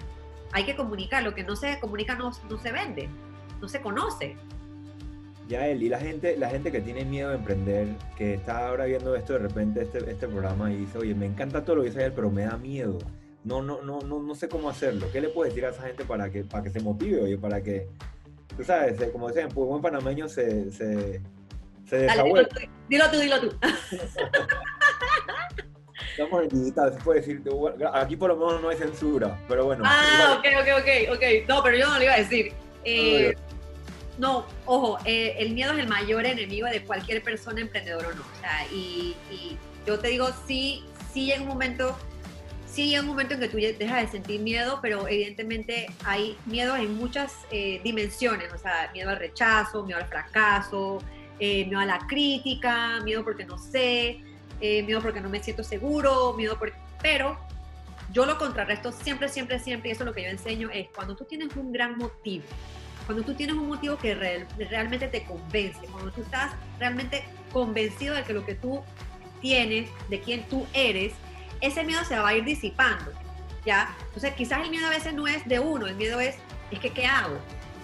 hay 0.53 0.65
que 0.65 0.75
comunicar, 0.75 1.23
lo 1.23 1.35
que 1.35 1.45
no 1.45 1.55
se 1.55 1.79
comunica 1.79 2.15
no, 2.15 2.33
no 2.49 2.59
se 2.59 2.73
vende, 2.73 3.09
no 3.61 3.69
se 3.69 3.81
conoce. 3.81 4.37
Ya 5.49 5.67
él, 5.67 5.83
y 5.83 5.89
la 5.89 5.99
gente, 5.99 6.37
la 6.37 6.49
gente 6.49 6.71
que 6.71 6.81
tiene 6.81 7.05
miedo 7.05 7.31
de 7.31 7.37
emprender, 7.37 7.89
que 8.17 8.35
está 8.35 8.69
ahora 8.69 8.85
viendo 8.85 9.17
esto 9.17 9.33
de 9.33 9.41
repente, 9.41 9.83
este, 9.83 9.99
este 10.09 10.29
programa, 10.29 10.73
y 10.73 10.77
dice, 10.77 10.99
oye, 10.99 11.15
me 11.15 11.27
encanta 11.27 11.65
todo 11.65 11.77
lo 11.77 11.83
que 11.83 11.89
dice 11.89 12.05
él, 12.05 12.13
pero 12.13 12.31
me 12.31 12.45
da 12.45 12.57
miedo. 12.57 12.99
No, 13.43 13.61
no, 13.61 13.83
no, 13.83 14.01
no, 14.01 14.21
no 14.21 14.35
sé 14.35 14.49
cómo 14.49 14.71
hacerlo. 14.71 15.07
¿Qué 15.13 15.21
le 15.21 15.29
puedes 15.29 15.53
decir 15.53 15.67
a 15.67 15.71
esa 15.71 15.83
gente 15.83 16.05
para 16.05 16.31
que, 16.31 16.45
para 16.45 16.63
que 16.63 16.71
se 16.71 16.81
motive, 16.81 17.23
oye, 17.23 17.37
para 17.37 17.61
que, 17.63 17.89
tú 18.57 18.63
sabes, 18.63 19.11
como 19.11 19.29
dicen, 19.29 19.49
pues 19.49 19.67
buen 19.67 19.83
panameño 19.83 20.29
se, 20.29 20.71
se, 20.71 21.21
se 21.89 22.05
Dale, 22.05 22.23
dilo, 22.89 23.11
tú, 23.11 23.19
dilo 23.19 23.41
tú, 23.41 23.49
Estamos 26.23 26.45
en 26.45 26.61
digital, 26.61 26.93
se 26.93 27.01
puede 27.01 27.21
decir. 27.21 27.43
Aquí 27.95 28.17
por 28.17 28.29
lo 28.29 28.37
menos 28.37 28.61
no 28.61 28.69
hay 28.69 28.77
censura, 28.77 29.39
pero 29.49 29.65
bueno. 29.65 29.83
Ah, 29.87 30.37
ok, 30.39 30.47
ok, 30.61 30.81
ok, 30.81 31.17
ok. 31.17 31.49
No, 31.49 31.63
pero 31.63 31.79
yo 31.79 31.89
no 31.89 31.97
lo 31.97 32.03
iba 32.03 32.13
a 32.13 32.19
decir. 32.19 32.53
Eh, 32.85 33.35
no, 34.19 34.45
ojo, 34.67 34.99
eh, 35.07 35.35
el 35.39 35.55
miedo 35.55 35.73
es 35.73 35.79
el 35.79 35.89
mayor 35.89 36.27
enemigo 36.27 36.69
de 36.69 36.83
cualquier 36.83 37.23
persona 37.23 37.63
emprendedora 37.63 38.09
o 38.09 38.13
no. 38.13 38.21
O 38.21 38.41
sea, 38.41 38.67
y, 38.71 39.17
yo 39.87 39.99
te 39.99 40.09
digo, 40.09 40.29
sí, 40.47 40.85
sí 41.13 41.25
llega 41.25 41.41
un 41.41 41.49
momento, 41.49 41.97
sí 42.67 42.91
llega 42.91 43.01
un 43.01 43.09
momento 43.09 43.35
en 43.35 43.41
que 43.41 43.49
tú 43.49 43.57
dejas 43.57 44.03
de 44.03 44.09
sentir 44.09 44.43
miedo, 44.43 44.79
pero 44.83 45.09
evidentemente 45.09 45.87
hay 46.05 46.37
miedo 46.45 46.77
en 46.77 46.95
muchas 46.97 47.33
eh, 47.51 47.81
dimensiones, 47.83 48.53
o 48.53 48.59
sea, 48.59 48.91
miedo 48.93 49.09
al 49.09 49.19
rechazo, 49.19 49.85
miedo 49.85 49.99
al 49.99 50.07
fracaso, 50.07 50.99
eh, 51.39 51.65
miedo 51.65 51.81
a 51.81 51.87
la 51.87 51.99
crítica, 52.07 53.01
miedo 53.03 53.25
porque 53.25 53.47
no 53.47 53.57
sé, 53.57 54.23
miedo 54.61 55.01
porque 55.01 55.21
no 55.21 55.29
me 55.29 55.43
siento 55.43 55.65
seguro, 55.65 56.35
miedo 56.35 56.59
porque... 56.59 56.77
Pero 57.03 57.39
yo 58.13 58.27
lo 58.27 58.39
contrarresto 58.39 58.93
siempre, 58.93 59.29
siempre, 59.29 59.59
siempre, 59.59 59.91
y 59.91 59.93
eso 59.93 60.03
es 60.03 60.07
lo 60.07 60.15
que 60.15 60.23
yo 60.23 60.29
enseño, 60.29 60.69
es 60.73 60.89
cuando 60.95 61.17
tú 61.17 61.25
tienes 61.25 61.55
un 61.57 61.73
gran 61.73 61.97
motivo, 61.97 62.45
cuando 63.07 63.25
tú 63.25 63.35
tienes 63.35 63.57
un 63.57 63.69
motivo 63.69 63.97
que 63.97 64.15
realmente 64.15 65.09
te 65.09 65.25
convence, 65.25 65.81
cuando 65.91 66.11
tú 66.11 66.23
estás 66.23 66.53
realmente 66.79 67.25
convencido 67.53 68.15
de 68.15 68.23
que 68.25 68.33
lo 68.33 68.45
que 68.45 68.55
tú 68.55 68.83
tienes, 69.41 69.89
de 70.09 70.21
quién 70.21 70.49
tú 70.49 70.67
eres, 70.73 71.13
ese 71.61 71.85
miedo 71.85 72.05
se 72.05 72.19
va 72.19 72.29
a 72.29 72.35
ir 72.35 72.45
disipando, 72.45 73.13
¿ya? 73.65 73.95
Entonces 74.07 74.35
quizás 74.35 74.65
el 74.65 74.71
miedo 74.71 74.87
a 74.87 74.91
veces 74.91 75.15
no 75.15 75.27
es 75.27 75.47
de 75.47 75.61
uno, 75.61 75.87
el 75.87 75.97
miedo 75.97 76.21
es, 76.21 76.37
es 76.71 76.79
que 76.79 76.91
¿qué 76.91 77.07
hago? 77.07 77.39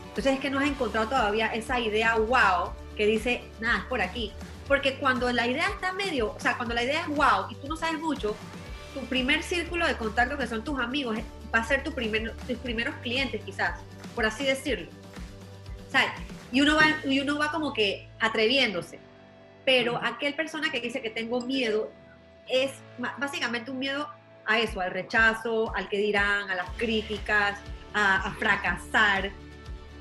Entonces 0.08 0.34
es 0.34 0.40
que 0.40 0.50
no 0.50 0.58
has 0.58 0.66
encontrado 0.66 1.08
todavía 1.08 1.48
esa 1.48 1.78
idea 1.78 2.16
wow 2.16 2.72
que 2.96 3.06
dice, 3.06 3.42
nada, 3.60 3.78
es 3.78 3.84
por 3.84 4.00
aquí. 4.00 4.32
Porque 4.68 4.98
cuando 4.98 5.30
la 5.32 5.46
idea 5.46 5.68
está 5.68 5.92
medio, 5.92 6.32
o 6.32 6.40
sea, 6.40 6.56
cuando 6.56 6.74
la 6.74 6.82
idea 6.82 7.02
es 7.02 7.08
wow 7.08 7.46
y 7.50 7.54
tú 7.56 7.68
no 7.68 7.76
sabes 7.76 8.00
mucho, 8.00 8.36
tu 8.94 9.00
primer 9.06 9.42
círculo 9.42 9.86
de 9.86 9.96
contacto 9.96 10.36
que 10.36 10.46
son 10.46 10.64
tus 10.64 10.78
amigos 10.80 11.18
va 11.54 11.60
a 11.60 11.64
ser 11.64 11.84
tu 11.84 11.92
primer, 11.92 12.34
tus 12.46 12.58
primeros 12.58 12.94
clientes 12.96 13.42
quizás, 13.44 13.80
por 14.14 14.26
así 14.26 14.44
decirlo. 14.44 14.88
Y 16.52 16.60
uno, 16.60 16.76
va, 16.76 16.84
y 17.04 17.20
uno 17.20 17.38
va 17.38 17.50
como 17.50 17.72
que 17.72 18.08
atreviéndose. 18.20 18.98
Pero 19.64 19.98
aquel 20.02 20.34
persona 20.34 20.70
que 20.70 20.80
dice 20.80 21.02
que 21.02 21.10
tengo 21.10 21.40
miedo 21.40 21.90
es 22.48 22.72
básicamente 23.18 23.70
un 23.70 23.78
miedo 23.78 24.08
a 24.46 24.60
eso, 24.60 24.80
al 24.80 24.92
rechazo, 24.92 25.74
al 25.74 25.88
que 25.88 25.98
dirán, 25.98 26.50
a 26.50 26.54
las 26.54 26.70
críticas, 26.76 27.58
a, 27.92 28.30
fracasar. 28.38 29.32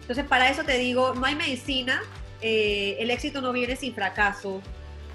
Entonces, 0.01 0.25
para 0.25 0.49
eso 0.49 0.63
te 0.63 0.77
digo, 0.77 1.15
no 1.15 1.25
hay 1.25 1.35
medicina, 1.35 2.01
eh, 2.47 2.97
el 2.99 3.09
éxito 3.09 3.41
no 3.41 3.51
viene 3.51 3.75
sin 3.75 3.95
fracaso, 3.95 4.61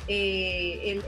eh, 0.08 1.00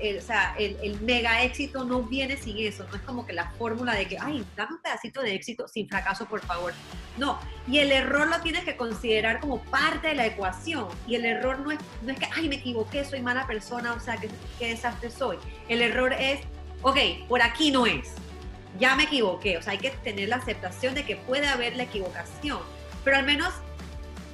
el, 0.80 1.00
mega 1.00 1.42
éxito 1.42 1.82
no 1.82 2.04
viene 2.04 2.36
sin 2.36 2.56
eso, 2.58 2.86
no 2.88 2.94
es 2.94 3.02
como 3.02 3.26
que 3.26 3.32
la 3.32 3.50
fórmula 3.58 3.92
de 3.92 4.06
que, 4.06 4.16
ay, 4.20 4.44
dame 4.54 4.74
un 4.76 4.82
pedacito 4.82 5.20
de 5.20 5.34
éxito 5.34 5.66
sin 5.66 5.88
fracaso, 5.88 6.26
por 6.26 6.40
favor. 6.40 6.74
No, 7.18 7.40
y 7.66 7.78
el 7.78 7.90
error 7.90 8.28
lo 8.28 8.40
tienes 8.40 8.62
que 8.62 8.76
considerar 8.76 9.40
como 9.40 9.60
parte 9.64 10.06
de 10.08 10.14
la 10.14 10.26
ecuación, 10.26 10.86
y 11.08 11.16
el 11.16 11.24
error 11.24 11.58
no 11.58 11.72
es, 11.72 11.80
no 12.02 12.12
es 12.12 12.20
que, 12.20 12.28
ay, 12.36 12.48
me 12.48 12.54
equivoqué, 12.54 13.04
soy 13.04 13.20
mala 13.20 13.44
persona, 13.48 13.92
o 13.92 13.98
sea, 13.98 14.16
qué 14.16 14.68
desastre 14.68 15.10
soy. 15.10 15.38
El 15.68 15.82
error 15.82 16.12
es, 16.12 16.38
ok, 16.82 16.98
por 17.26 17.42
aquí 17.42 17.72
no 17.72 17.84
es, 17.84 18.12
ya 18.78 18.94
me 18.94 19.02
equivoqué, 19.02 19.58
o 19.58 19.62
sea, 19.62 19.72
hay 19.72 19.78
que 19.78 19.90
tener 19.90 20.28
la 20.28 20.36
aceptación 20.36 20.94
de 20.94 21.04
que 21.04 21.16
puede 21.16 21.48
haber 21.48 21.74
la 21.74 21.82
equivocación, 21.82 22.60
pero 23.02 23.16
al 23.16 23.26
menos 23.26 23.52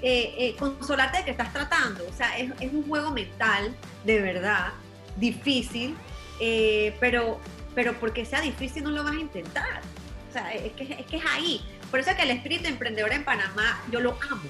eh, 0.00 0.34
eh, 0.38 0.56
consolarte 0.56 1.18
de 1.18 1.24
que 1.24 1.30
estás 1.32 1.52
tratando. 1.52 2.06
O 2.08 2.12
sea, 2.12 2.38
es, 2.38 2.50
un 2.72 2.86
juego 2.86 3.10
mental, 3.10 3.74
de 4.04 4.20
verdad, 4.20 4.68
difícil, 5.16 5.96
eh, 6.40 6.96
pero, 7.00 7.40
pero 7.74 7.98
porque 7.98 8.24
sea 8.24 8.40
difícil 8.40 8.84
no 8.84 8.90
lo 8.90 9.02
vas 9.02 9.14
a 9.14 9.20
intentar. 9.20 9.80
O 10.28 10.32
sea, 10.32 10.52
es 10.52 10.72
que, 10.72 10.84
es 10.84 11.06
que 11.06 11.16
es 11.16 11.24
ahí. 11.28 11.60
Por 11.90 11.98
eso 11.98 12.10
es 12.10 12.16
que 12.16 12.22
el 12.22 12.30
espíritu 12.30 12.68
emprendedor 12.68 13.12
en 13.12 13.24
Panamá 13.24 13.82
yo 13.90 13.98
lo 13.98 14.16
amo, 14.30 14.48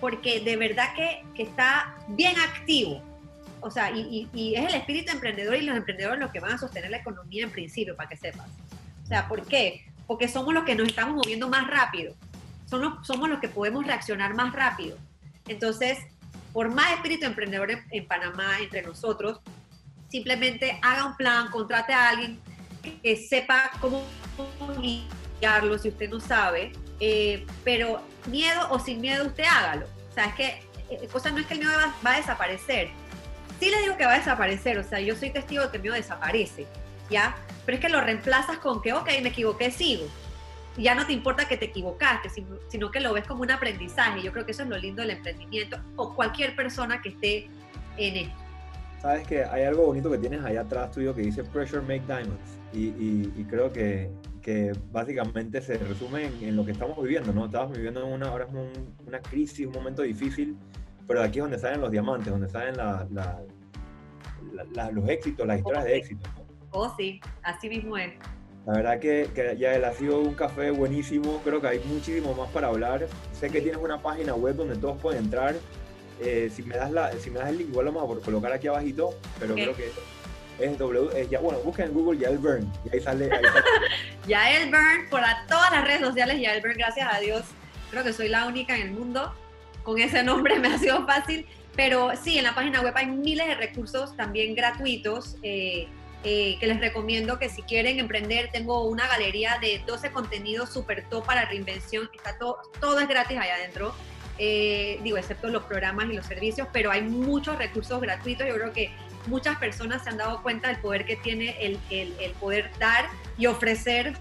porque 0.00 0.40
de 0.40 0.56
verdad 0.56 0.94
que, 0.94 1.24
que 1.34 1.42
está 1.42 1.96
bien 2.08 2.38
activo. 2.38 3.02
O 3.60 3.70
sea, 3.70 3.90
y, 3.90 4.28
y, 4.32 4.54
es 4.54 4.68
el 4.68 4.74
espíritu 4.76 5.10
emprendedor 5.10 5.56
y 5.56 5.62
los 5.62 5.76
emprendedores 5.76 6.20
los 6.20 6.30
que 6.30 6.38
van 6.38 6.52
a 6.52 6.58
sostener 6.58 6.90
la 6.90 6.98
economía 6.98 7.42
en 7.42 7.50
principio, 7.50 7.96
para 7.96 8.08
que 8.08 8.16
sepas. 8.16 8.46
O 9.02 9.06
sea, 9.06 9.26
¿por 9.26 9.44
qué? 9.46 9.84
Porque 10.06 10.28
somos 10.28 10.54
los 10.54 10.64
que 10.64 10.76
nos 10.76 10.86
estamos 10.86 11.16
moviendo 11.16 11.48
más 11.48 11.66
rápido 11.66 12.14
somos 12.66 13.28
los 13.28 13.40
que 13.40 13.48
podemos 13.48 13.86
reaccionar 13.86 14.34
más 14.34 14.52
rápido. 14.52 14.96
Entonces, 15.48 15.98
por 16.52 16.68
más 16.70 16.92
espíritu 16.92 17.26
emprendedor 17.26 17.70
en, 17.70 18.06
Panamá 18.06 18.58
entre 18.60 18.82
nosotros, 18.82 19.40
simplemente 20.08 20.78
haga 20.82 21.04
un 21.04 21.16
plan, 21.16 21.50
contrate 21.50 21.92
a 21.92 22.08
alguien 22.08 22.40
que, 23.02 23.16
sepa 23.16 23.70
cómo 23.80 24.04
guiarlo 25.40 25.78
si 25.78 25.88
usted 25.88 26.08
no 26.08 26.20
sabe, 26.20 26.72
eh, 27.00 27.46
pero 27.64 28.00
miedo 28.26 28.68
o 28.70 28.78
sin 28.78 29.00
miedo 29.00 29.26
usted 29.26 29.44
hágalo. 29.44 29.86
O 30.10 30.14
sea, 30.14 30.26
es 30.26 30.34
que 30.34 30.62
eh, 30.90 31.08
cosa 31.12 31.30
no 31.30 31.38
es 31.38 31.46
que 31.46 31.54
el 31.54 31.60
miedo 31.60 31.72
va, 31.76 31.94
va, 32.04 32.14
a 32.14 32.16
desaparecer. 32.16 32.90
Sí 33.60 33.70
le 33.70 33.80
digo 33.80 33.96
que 33.96 34.06
va 34.06 34.14
a 34.14 34.18
desaparecer, 34.18 34.78
o 34.78 34.84
sea, 34.84 35.00
yo 35.00 35.16
soy 35.16 35.30
testigo 35.30 35.62
de 35.62 35.70
que 35.70 35.76
el 35.76 35.82
miedo 35.82 35.94
desaparece, 35.94 36.66
¿ya? 37.10 37.36
Pero 37.64 37.76
es 37.76 37.82
que 37.82 37.88
lo 37.88 38.00
reemplazas 38.00 38.58
con 38.58 38.82
que, 38.82 38.92
ok, 38.92 39.06
me 39.22 39.28
equivoqué, 39.28 39.70
sigo 39.70 40.06
ya 40.82 40.94
no 40.94 41.06
te 41.06 41.12
importa 41.12 41.48
que 41.48 41.56
te 41.56 41.66
equivocaste, 41.66 42.28
sino 42.68 42.90
que 42.90 43.00
lo 43.00 43.12
ves 43.12 43.26
como 43.26 43.42
un 43.42 43.50
aprendizaje. 43.50 44.22
Yo 44.22 44.32
creo 44.32 44.44
que 44.44 44.52
eso 44.52 44.62
es 44.62 44.68
lo 44.68 44.78
lindo 44.78 45.02
del 45.02 45.12
emprendimiento 45.12 45.78
o 45.96 46.14
cualquier 46.14 46.54
persona 46.54 47.00
que 47.00 47.10
esté 47.10 47.48
en 47.96 48.16
esto. 48.16 48.36
Sabes 49.00 49.26
que 49.26 49.44
hay 49.44 49.64
algo 49.64 49.86
bonito 49.86 50.10
que 50.10 50.18
tienes 50.18 50.44
allá 50.44 50.62
atrás 50.62 50.90
tuyo 50.90 51.14
que 51.14 51.22
dice 51.22 51.44
Pressure 51.44 51.82
Make 51.82 52.04
Diamonds 52.06 52.58
y, 52.72 53.44
creo 53.44 53.72
que, 53.72 54.10
que, 54.42 54.72
básicamente 54.92 55.62
se 55.62 55.78
resume 55.78 56.26
en, 56.42 56.56
lo 56.56 56.64
que 56.64 56.72
estamos 56.72 57.00
viviendo, 57.02 57.32
¿no? 57.32 57.46
Estamos 57.46 57.76
viviendo 57.76 58.04
en 58.06 58.12
una, 58.12 58.28
ahora 58.28 58.46
una 59.06 59.20
crisis, 59.20 59.66
un 59.66 59.72
momento 59.72 60.02
difícil, 60.02 60.56
pero 61.06 61.20
de 61.20 61.26
aquí 61.26 61.38
es 61.38 61.44
donde 61.44 61.58
salen 61.58 61.80
los 61.80 61.90
diamantes, 61.90 62.30
donde 62.30 62.48
salen 62.48 62.76
los 64.92 65.08
éxitos, 65.08 65.46
las 65.46 65.58
historias 65.58 65.84
de 65.84 65.96
éxito. 65.96 66.28
Oh, 66.70 66.94
sí, 66.96 67.20
así 67.42 67.68
mismo 67.68 67.96
es. 67.96 68.12
La 68.66 68.72
verdad 68.72 68.98
que, 68.98 69.56
ya 69.58 69.74
él 69.74 69.84
ha 69.84 69.92
sido 69.92 70.18
un 70.18 70.34
café 70.34 70.72
buenísimo, 70.72 71.40
creo 71.44 71.60
que 71.60 71.68
hay 71.68 71.78
muchísimo 71.84 72.34
más 72.34 72.50
para 72.50 72.66
hablar. 72.66 73.06
Sé 73.32 73.48
que 73.48 73.60
tienes 73.60 73.80
una 73.80 74.02
página 74.02 74.34
web 74.34 74.56
donde 74.56 74.76
todos 74.76 75.00
pueden 75.00 75.24
entrar. 75.24 75.54
Eh, 76.20 76.50
si, 76.52 76.64
me 76.64 76.76
das 76.76 76.90
la, 76.90 77.12
si 77.12 77.30
me 77.30 77.38
das 77.38 77.50
el 77.50 77.58
link, 77.58 77.68
igual 77.70 77.86
lo 77.86 77.92
vamos 77.92 78.18
a 78.18 78.24
colocar 78.24 78.52
aquí 78.52 78.66
abajito, 78.66 79.14
pero 79.38 79.54
creo 79.54 79.76
que 79.76 79.90
es 80.58 80.78
W, 80.78 81.20
es 81.20 81.30
ya, 81.30 81.38
bueno, 81.38 81.60
busquen 81.60 81.86
en 81.86 81.94
Google 81.94 82.18
Yael 82.18 82.38
Burn 82.38 82.72
y 82.84 82.96
ahí 82.96 83.00
sale. 83.00 83.26
Ahí 83.26 83.44
sale. 83.44 83.64
Yael 84.26 84.70
Burn, 84.70 85.10
por 85.10 85.20
todas 85.46 85.70
las 85.70 85.84
redes 85.84 86.00
sociales, 86.00 86.40
Yael 86.40 86.60
Burn, 86.60 86.74
gracias 86.76 87.08
a 87.12 87.20
Dios. 87.20 87.44
Creo 87.92 88.02
que 88.02 88.12
soy 88.12 88.28
la 88.28 88.46
única 88.46 88.74
en 88.74 88.82
el 88.82 88.90
mundo. 88.90 89.32
Con 89.84 90.00
ese 90.00 90.24
nombre 90.24 90.58
me 90.58 90.68
ha 90.68 90.78
sido 90.78 91.06
fácil. 91.06 91.46
Pero 91.76 92.10
sí, 92.16 92.38
en 92.38 92.44
la 92.44 92.54
página 92.54 92.80
web 92.80 92.94
hay 92.96 93.06
miles 93.06 93.46
de 93.46 93.54
recursos 93.54 94.16
también 94.16 94.54
gratuitos 94.54 95.36
eh, 95.42 95.86
eh, 96.24 96.56
que 96.58 96.66
les 96.66 96.80
recomiendo 96.80 97.38
que 97.38 97.48
si 97.48 97.62
quieren 97.62 97.98
emprender, 97.98 98.50
tengo 98.52 98.84
una 98.84 99.06
galería 99.06 99.58
de 99.60 99.82
12 99.86 100.10
contenidos 100.10 100.70
super 100.70 101.04
top 101.08 101.24
para 101.26 101.44
reinvención. 101.44 102.10
Está 102.14 102.36
todo, 102.38 102.58
todo 102.80 103.00
es 103.00 103.08
gratis 103.08 103.38
allá 103.38 103.54
adentro. 103.54 103.94
Eh, 104.38 105.00
digo, 105.02 105.16
excepto 105.16 105.48
los 105.48 105.64
programas 105.64 106.10
y 106.10 106.14
los 106.14 106.26
servicios, 106.26 106.68
pero 106.72 106.90
hay 106.90 107.02
muchos 107.02 107.56
recursos 107.56 108.00
gratuitos. 108.00 108.46
Yo 108.46 108.54
creo 108.54 108.72
que 108.72 108.90
muchas 109.26 109.56
personas 109.58 110.02
se 110.02 110.10
han 110.10 110.16
dado 110.16 110.42
cuenta 110.42 110.68
del 110.68 110.78
poder 110.78 111.06
que 111.06 111.16
tiene 111.16 111.56
el, 111.60 111.78
el, 111.90 112.14
el 112.20 112.32
poder 112.32 112.70
dar 112.78 113.06
y 113.38 113.46
ofrecer 113.46 114.14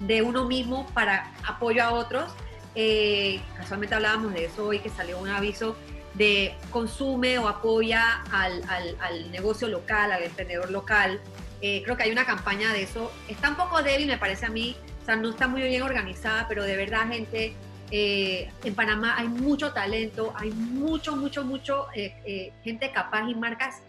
de 0.00 0.22
uno 0.22 0.46
mismo 0.46 0.86
para 0.94 1.32
apoyo 1.46 1.82
a 1.82 1.92
otros. 1.92 2.32
Eh, 2.74 3.40
casualmente 3.56 3.94
hablábamos 3.94 4.32
de 4.32 4.44
eso 4.44 4.66
hoy 4.66 4.78
que 4.78 4.90
salió 4.90 5.18
un 5.18 5.28
aviso 5.28 5.76
de 6.14 6.54
consume 6.70 7.38
o 7.38 7.48
apoya 7.48 8.22
al, 8.32 8.62
al, 8.68 8.96
al 9.00 9.30
negocio 9.30 9.68
local, 9.68 10.12
al 10.12 10.22
emprendedor 10.22 10.70
local. 10.70 11.20
Eh, 11.62 11.82
creo 11.84 11.96
que 11.96 12.04
hay 12.04 12.10
una 12.10 12.26
campaña 12.26 12.72
de 12.72 12.82
eso. 12.82 13.12
Está 13.28 13.50
un 13.50 13.56
poco 13.56 13.82
débil, 13.82 14.06
me 14.06 14.18
parece 14.18 14.46
a 14.46 14.50
mí, 14.50 14.76
o 15.02 15.04
sea, 15.04 15.16
no 15.16 15.30
está 15.30 15.46
muy 15.46 15.62
bien 15.62 15.82
organizada, 15.82 16.46
pero 16.48 16.64
de 16.64 16.76
verdad, 16.76 17.08
gente, 17.08 17.54
eh, 17.90 18.50
en 18.64 18.74
Panamá 18.74 19.16
hay 19.18 19.28
mucho 19.28 19.72
talento, 19.72 20.32
hay 20.36 20.50
mucho, 20.50 21.16
mucho, 21.16 21.44
mucho 21.44 21.86
eh, 21.94 22.14
eh, 22.24 22.52
gente 22.64 22.90
capaz 22.92 23.28
y 23.28 23.34
marcas 23.34 23.82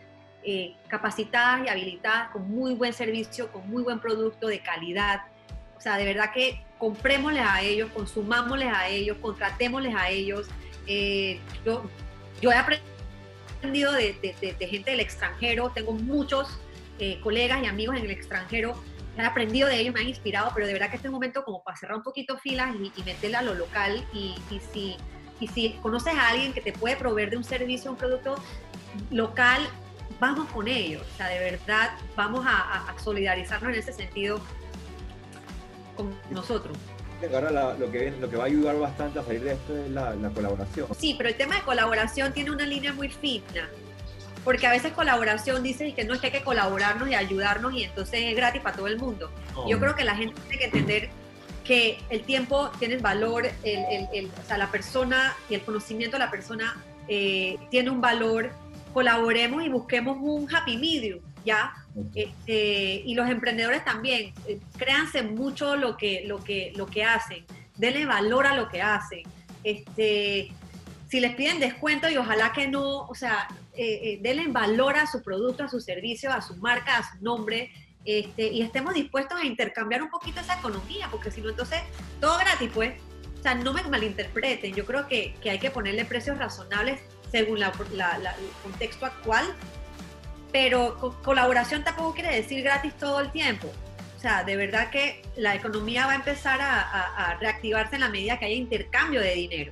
eh, 0.43 0.75
capacitadas 0.87 1.65
y 1.65 1.69
habilitadas 1.69 2.31
con 2.31 2.49
muy 2.49 2.73
buen 2.73 2.93
servicio, 2.93 3.51
con 3.51 3.69
muy 3.69 3.83
buen 3.83 3.99
producto 3.99 4.47
de 4.47 4.59
calidad. 4.59 5.21
O 5.77 5.81
sea, 5.81 5.97
de 5.97 6.05
verdad 6.05 6.31
que 6.33 6.63
comprémosles 6.77 7.45
a 7.47 7.61
ellos, 7.61 7.89
consumámosles 7.93 8.71
a 8.73 8.87
ellos, 8.87 9.17
contratémosles 9.21 9.95
a 9.95 10.09
ellos. 10.09 10.47
Eh, 10.87 11.39
yo, 11.63 11.83
yo 12.41 12.51
he 12.51 12.55
aprendido 12.55 13.91
de, 13.93 14.13
gente 14.59 14.91
del 14.91 14.99
extranjero, 14.99 15.71
tengo 15.73 15.93
muchos 15.93 16.59
eh, 16.99 17.19
colegas 17.21 17.63
y 17.63 17.67
amigos 17.67 17.97
en 17.97 18.05
el 18.05 18.11
extranjero 18.11 18.75
he 19.17 19.25
aprendido 19.25 19.67
de 19.67 19.79
ellos, 19.79 19.93
me 19.93 20.01
han 20.01 20.07
inspirado, 20.07 20.51
pero 20.53 20.67
de 20.67 20.73
verdad 20.73 20.89
que 20.89 20.95
este 20.95 21.09
momento 21.09 21.43
como 21.43 21.63
para 21.63 21.77
cerrar 21.77 21.97
un 21.97 22.03
poquito 22.03 22.37
filas 22.37 22.75
y, 22.75 23.03
meterle 23.03 23.37
a 23.37 23.41
lo 23.41 23.53
local 23.53 24.05
y, 24.13 24.35
y 24.49 25.47
si, 25.47 25.73
conoces 25.81 26.13
a 26.13 26.29
alguien 26.29 26.53
que 26.53 26.61
te 26.61 26.71
puede 26.71 26.95
proveer 26.95 27.31
de 27.31 27.37
un 27.37 27.43
servicio, 27.43 27.91
un 27.91 27.97
producto 27.97 28.35
local, 29.09 29.67
vamos 30.19 30.49
con 30.51 30.67
ellos, 30.67 31.03
o 31.13 31.17
sea, 31.17 31.27
de 31.27 31.39
verdad 31.39 31.91
vamos 32.15 32.45
a 32.47 32.93
solidarizarnos 33.03 33.73
en 33.73 33.79
ese 33.79 33.91
sentido 33.91 34.39
con 35.95 36.15
nosotros. 36.29 36.77
Ahora 37.33 37.51
la- 37.51 37.73
lo, 37.75 37.91
que, 37.91 37.99
viene- 37.99 38.17
lo 38.19 38.29
que 38.29 38.37
va 38.37 38.43
a 38.43 38.47
ayudar 38.47 38.77
bastante 38.79 39.19
a 39.19 39.23
salir 39.23 39.41
de 39.43 39.53
esto 39.53 39.77
es 39.77 39.89
la, 39.91 40.13
la 40.15 40.29
colaboración. 40.29 40.87
Sí, 40.97 41.15
pero 41.17 41.29
el 41.29 41.35
tema 41.35 41.55
de 41.55 41.61
colaboración 41.61 42.33
tiene 42.33 42.51
una 42.51 42.65
línea 42.65 42.93
muy 42.93 43.09
fina. 43.09 43.69
Porque 44.43 44.65
a 44.65 44.71
veces 44.71 44.91
colaboración 44.93 45.61
dice 45.61 45.93
que 45.93 46.03
no 46.03 46.15
es 46.15 46.19
que 46.19 46.27
hay 46.27 46.33
que 46.33 46.41
colaborarnos 46.43 47.07
y 47.09 47.13
ayudarnos 47.13 47.73
y 47.75 47.83
entonces 47.83 48.21
es 48.23 48.35
gratis 48.35 48.61
para 48.61 48.75
todo 48.75 48.87
el 48.87 48.97
mundo. 48.97 49.29
Yo 49.67 49.79
creo 49.79 49.95
que 49.95 50.03
la 50.03 50.15
gente 50.15 50.39
tiene 50.47 50.57
que 50.57 50.65
entender 50.65 51.09
que 51.63 51.99
el 52.09 52.23
tiempo 52.23 52.71
tiene 52.79 52.97
valor, 52.97 53.45
el, 53.45 53.53
el- 53.63 54.07
el- 54.13 54.25
o 54.43 54.47
sea, 54.47 54.57
la 54.57 54.71
persona 54.71 55.35
y 55.47 55.53
el 55.53 55.61
conocimiento 55.61 56.15
de 56.17 56.23
la 56.25 56.31
persona 56.31 56.75
eh, 57.07 57.57
tiene 57.69 57.91
un 57.91 58.01
valor. 58.01 58.49
Colaboremos 58.95 59.63
y 59.63 59.69
busquemos 59.69 60.17
un 60.19 60.53
happy 60.53 60.75
medium, 60.77 61.19
¿ya? 61.45 61.73
Este, 62.15 63.01
y 63.05 63.13
los 63.15 63.29
emprendedores 63.29 63.83
también, 63.83 64.33
eh, 64.47 64.59
créanse 64.77 65.23
mucho 65.23 65.75
lo 65.75 65.97
que, 65.97 66.23
lo, 66.25 66.43
que, 66.43 66.71
lo 66.75 66.85
que 66.87 67.03
hacen, 67.03 67.45
denle 67.77 68.05
valor 68.05 68.47
a 68.47 68.55
lo 68.55 68.69
que 68.69 68.81
hacen. 68.81 69.23
Este, 69.63 70.51
si 71.09 71.19
les 71.19 71.35
piden 71.35 71.59
descuento 71.59 72.09
y 72.09 72.17
ojalá 72.17 72.53
que 72.53 72.67
no, 72.67 73.01
o 73.07 73.15
sea, 73.15 73.47
eh, 73.73 73.99
eh, 74.03 74.19
denle 74.21 74.47
valor 74.47 74.95
a 74.95 75.05
su 75.07 75.21
producto, 75.21 75.63
a 75.65 75.67
su 75.69 75.79
servicio, 75.79 76.31
a 76.31 76.41
su 76.41 76.55
marca, 76.57 76.97
a 76.97 77.11
su 77.11 77.23
nombre, 77.23 77.71
este, 78.05 78.47
y 78.47 78.61
estemos 78.61 78.93
dispuestos 78.93 79.39
a 79.39 79.45
intercambiar 79.45 80.01
un 80.01 80.09
poquito 80.09 80.39
esa 80.39 80.57
economía, 80.57 81.07
porque 81.11 81.29
si 81.29 81.41
no, 81.41 81.49
entonces 81.49 81.79
todo 82.19 82.37
gratis, 82.39 82.69
pues. 82.73 82.93
O 83.39 83.43
sea, 83.43 83.55
no 83.55 83.73
me 83.73 83.81
malinterpreten, 83.83 84.73
yo 84.75 84.85
creo 84.85 85.07
que, 85.07 85.33
que 85.41 85.49
hay 85.49 85.57
que 85.59 85.71
ponerle 85.71 86.05
precios 86.05 86.37
razonables 86.37 87.01
según 87.31 87.59
la- 87.59 87.73
la- 87.95 88.31
el 88.35 88.49
contexto 88.61 89.07
actual, 89.07 89.45
pero 90.51 90.97
co- 90.99 91.15
colaboración 91.23 91.83
tampoco 91.83 92.13
quiere 92.13 92.35
decir 92.35 92.63
gratis 92.63 92.93
todo 92.95 93.19
el 93.19 93.31
tiempo. 93.31 93.67
O 94.17 94.19
sea, 94.19 94.43
de 94.43 94.55
verdad 94.55 94.89
que 94.91 95.21
la 95.35 95.55
economía 95.55 96.05
va 96.05 96.11
a 96.11 96.15
empezar 96.15 96.61
a, 96.61 96.81
a- 96.81 97.31
a 97.31 97.37
reactivarse 97.37 97.95
en 97.95 98.01
la 98.01 98.09
medida 98.09 98.37
que 98.37 98.45
haya 98.45 98.55
intercambio 98.55 99.19
de 99.21 99.33
dinero. 99.33 99.71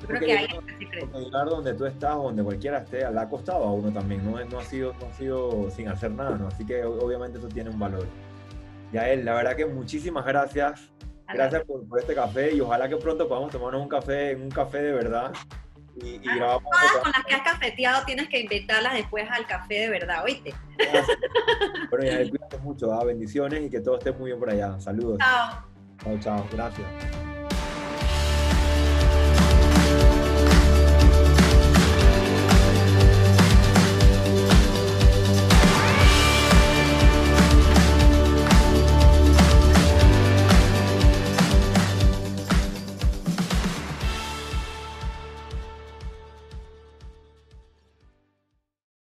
Yo 0.00 0.06
creo 0.06 0.20
que 0.20 0.26
creo- 0.26 0.60
el 0.60 0.78
secreto. 0.78 1.06
Porque 1.10 1.24
llegar 1.24 1.46
donde 1.48 1.74
tú 1.74 1.84
estás 1.86 2.14
o 2.14 2.22
donde 2.24 2.44
cualquiera 2.44 2.78
esté, 2.78 2.98
le 3.10 3.20
ha 3.20 3.28
costado 3.28 3.64
a 3.64 3.72
uno 3.72 3.92
también, 3.92 4.24
no, 4.24 4.38
no, 4.44 4.60
ha, 4.60 4.64
sido, 4.64 4.94
no 5.00 5.06
ha 5.08 5.12
sido 5.14 5.70
sin 5.72 5.88
hacer 5.88 6.12
nada, 6.12 6.36
¿no? 6.36 6.46
Así 6.46 6.64
que 6.64 6.84
obviamente 6.84 7.38
eso 7.38 7.48
tiene 7.48 7.70
un 7.70 7.78
valor. 7.80 8.06
Yael, 8.92 9.24
la 9.24 9.34
verdad 9.34 9.56
que 9.56 9.66
muchísimas 9.66 10.24
gracias. 10.24 10.80
Gracias 11.30 11.62
por, 11.64 11.86
por 11.86 11.98
este 11.98 12.14
café 12.14 12.54
y 12.54 12.60
ojalá 12.60 12.88
que 12.88 12.96
pronto 12.96 13.28
podamos 13.28 13.50
tomarnos 13.50 13.82
un 13.82 13.88
café 13.88 14.34
un 14.34 14.48
café 14.48 14.78
de 14.80 14.92
verdad 14.92 15.30
y, 16.02 16.16
y 16.16 16.28
Ah, 16.28 16.36
grabamos. 16.36 16.70
Todas 16.70 17.02
con 17.02 17.12
las 17.12 17.24
que 17.24 17.34
has 17.34 17.42
cafeteado 17.42 18.04
tienes 18.04 18.28
que 18.28 18.40
inventarlas 18.40 18.94
después 18.94 19.28
al 19.30 19.46
café 19.46 19.74
de 19.74 19.88
verdad, 19.90 20.24
¿oíste? 20.24 20.54
Bueno, 21.90 22.04
Yael, 22.04 22.30
cuídate 22.30 22.58
mucho, 22.58 22.92
¿ah? 22.92 23.04
bendiciones 23.04 23.62
y 23.62 23.70
que 23.70 23.80
todo 23.80 23.98
esté 23.98 24.12
muy 24.12 24.30
bien 24.30 24.38
por 24.38 24.50
allá. 24.50 24.78
Saludos. 24.80 25.18
Chao. 25.18 25.64
Chao, 26.02 26.18
chao. 26.20 26.46
Gracias. 26.52 27.27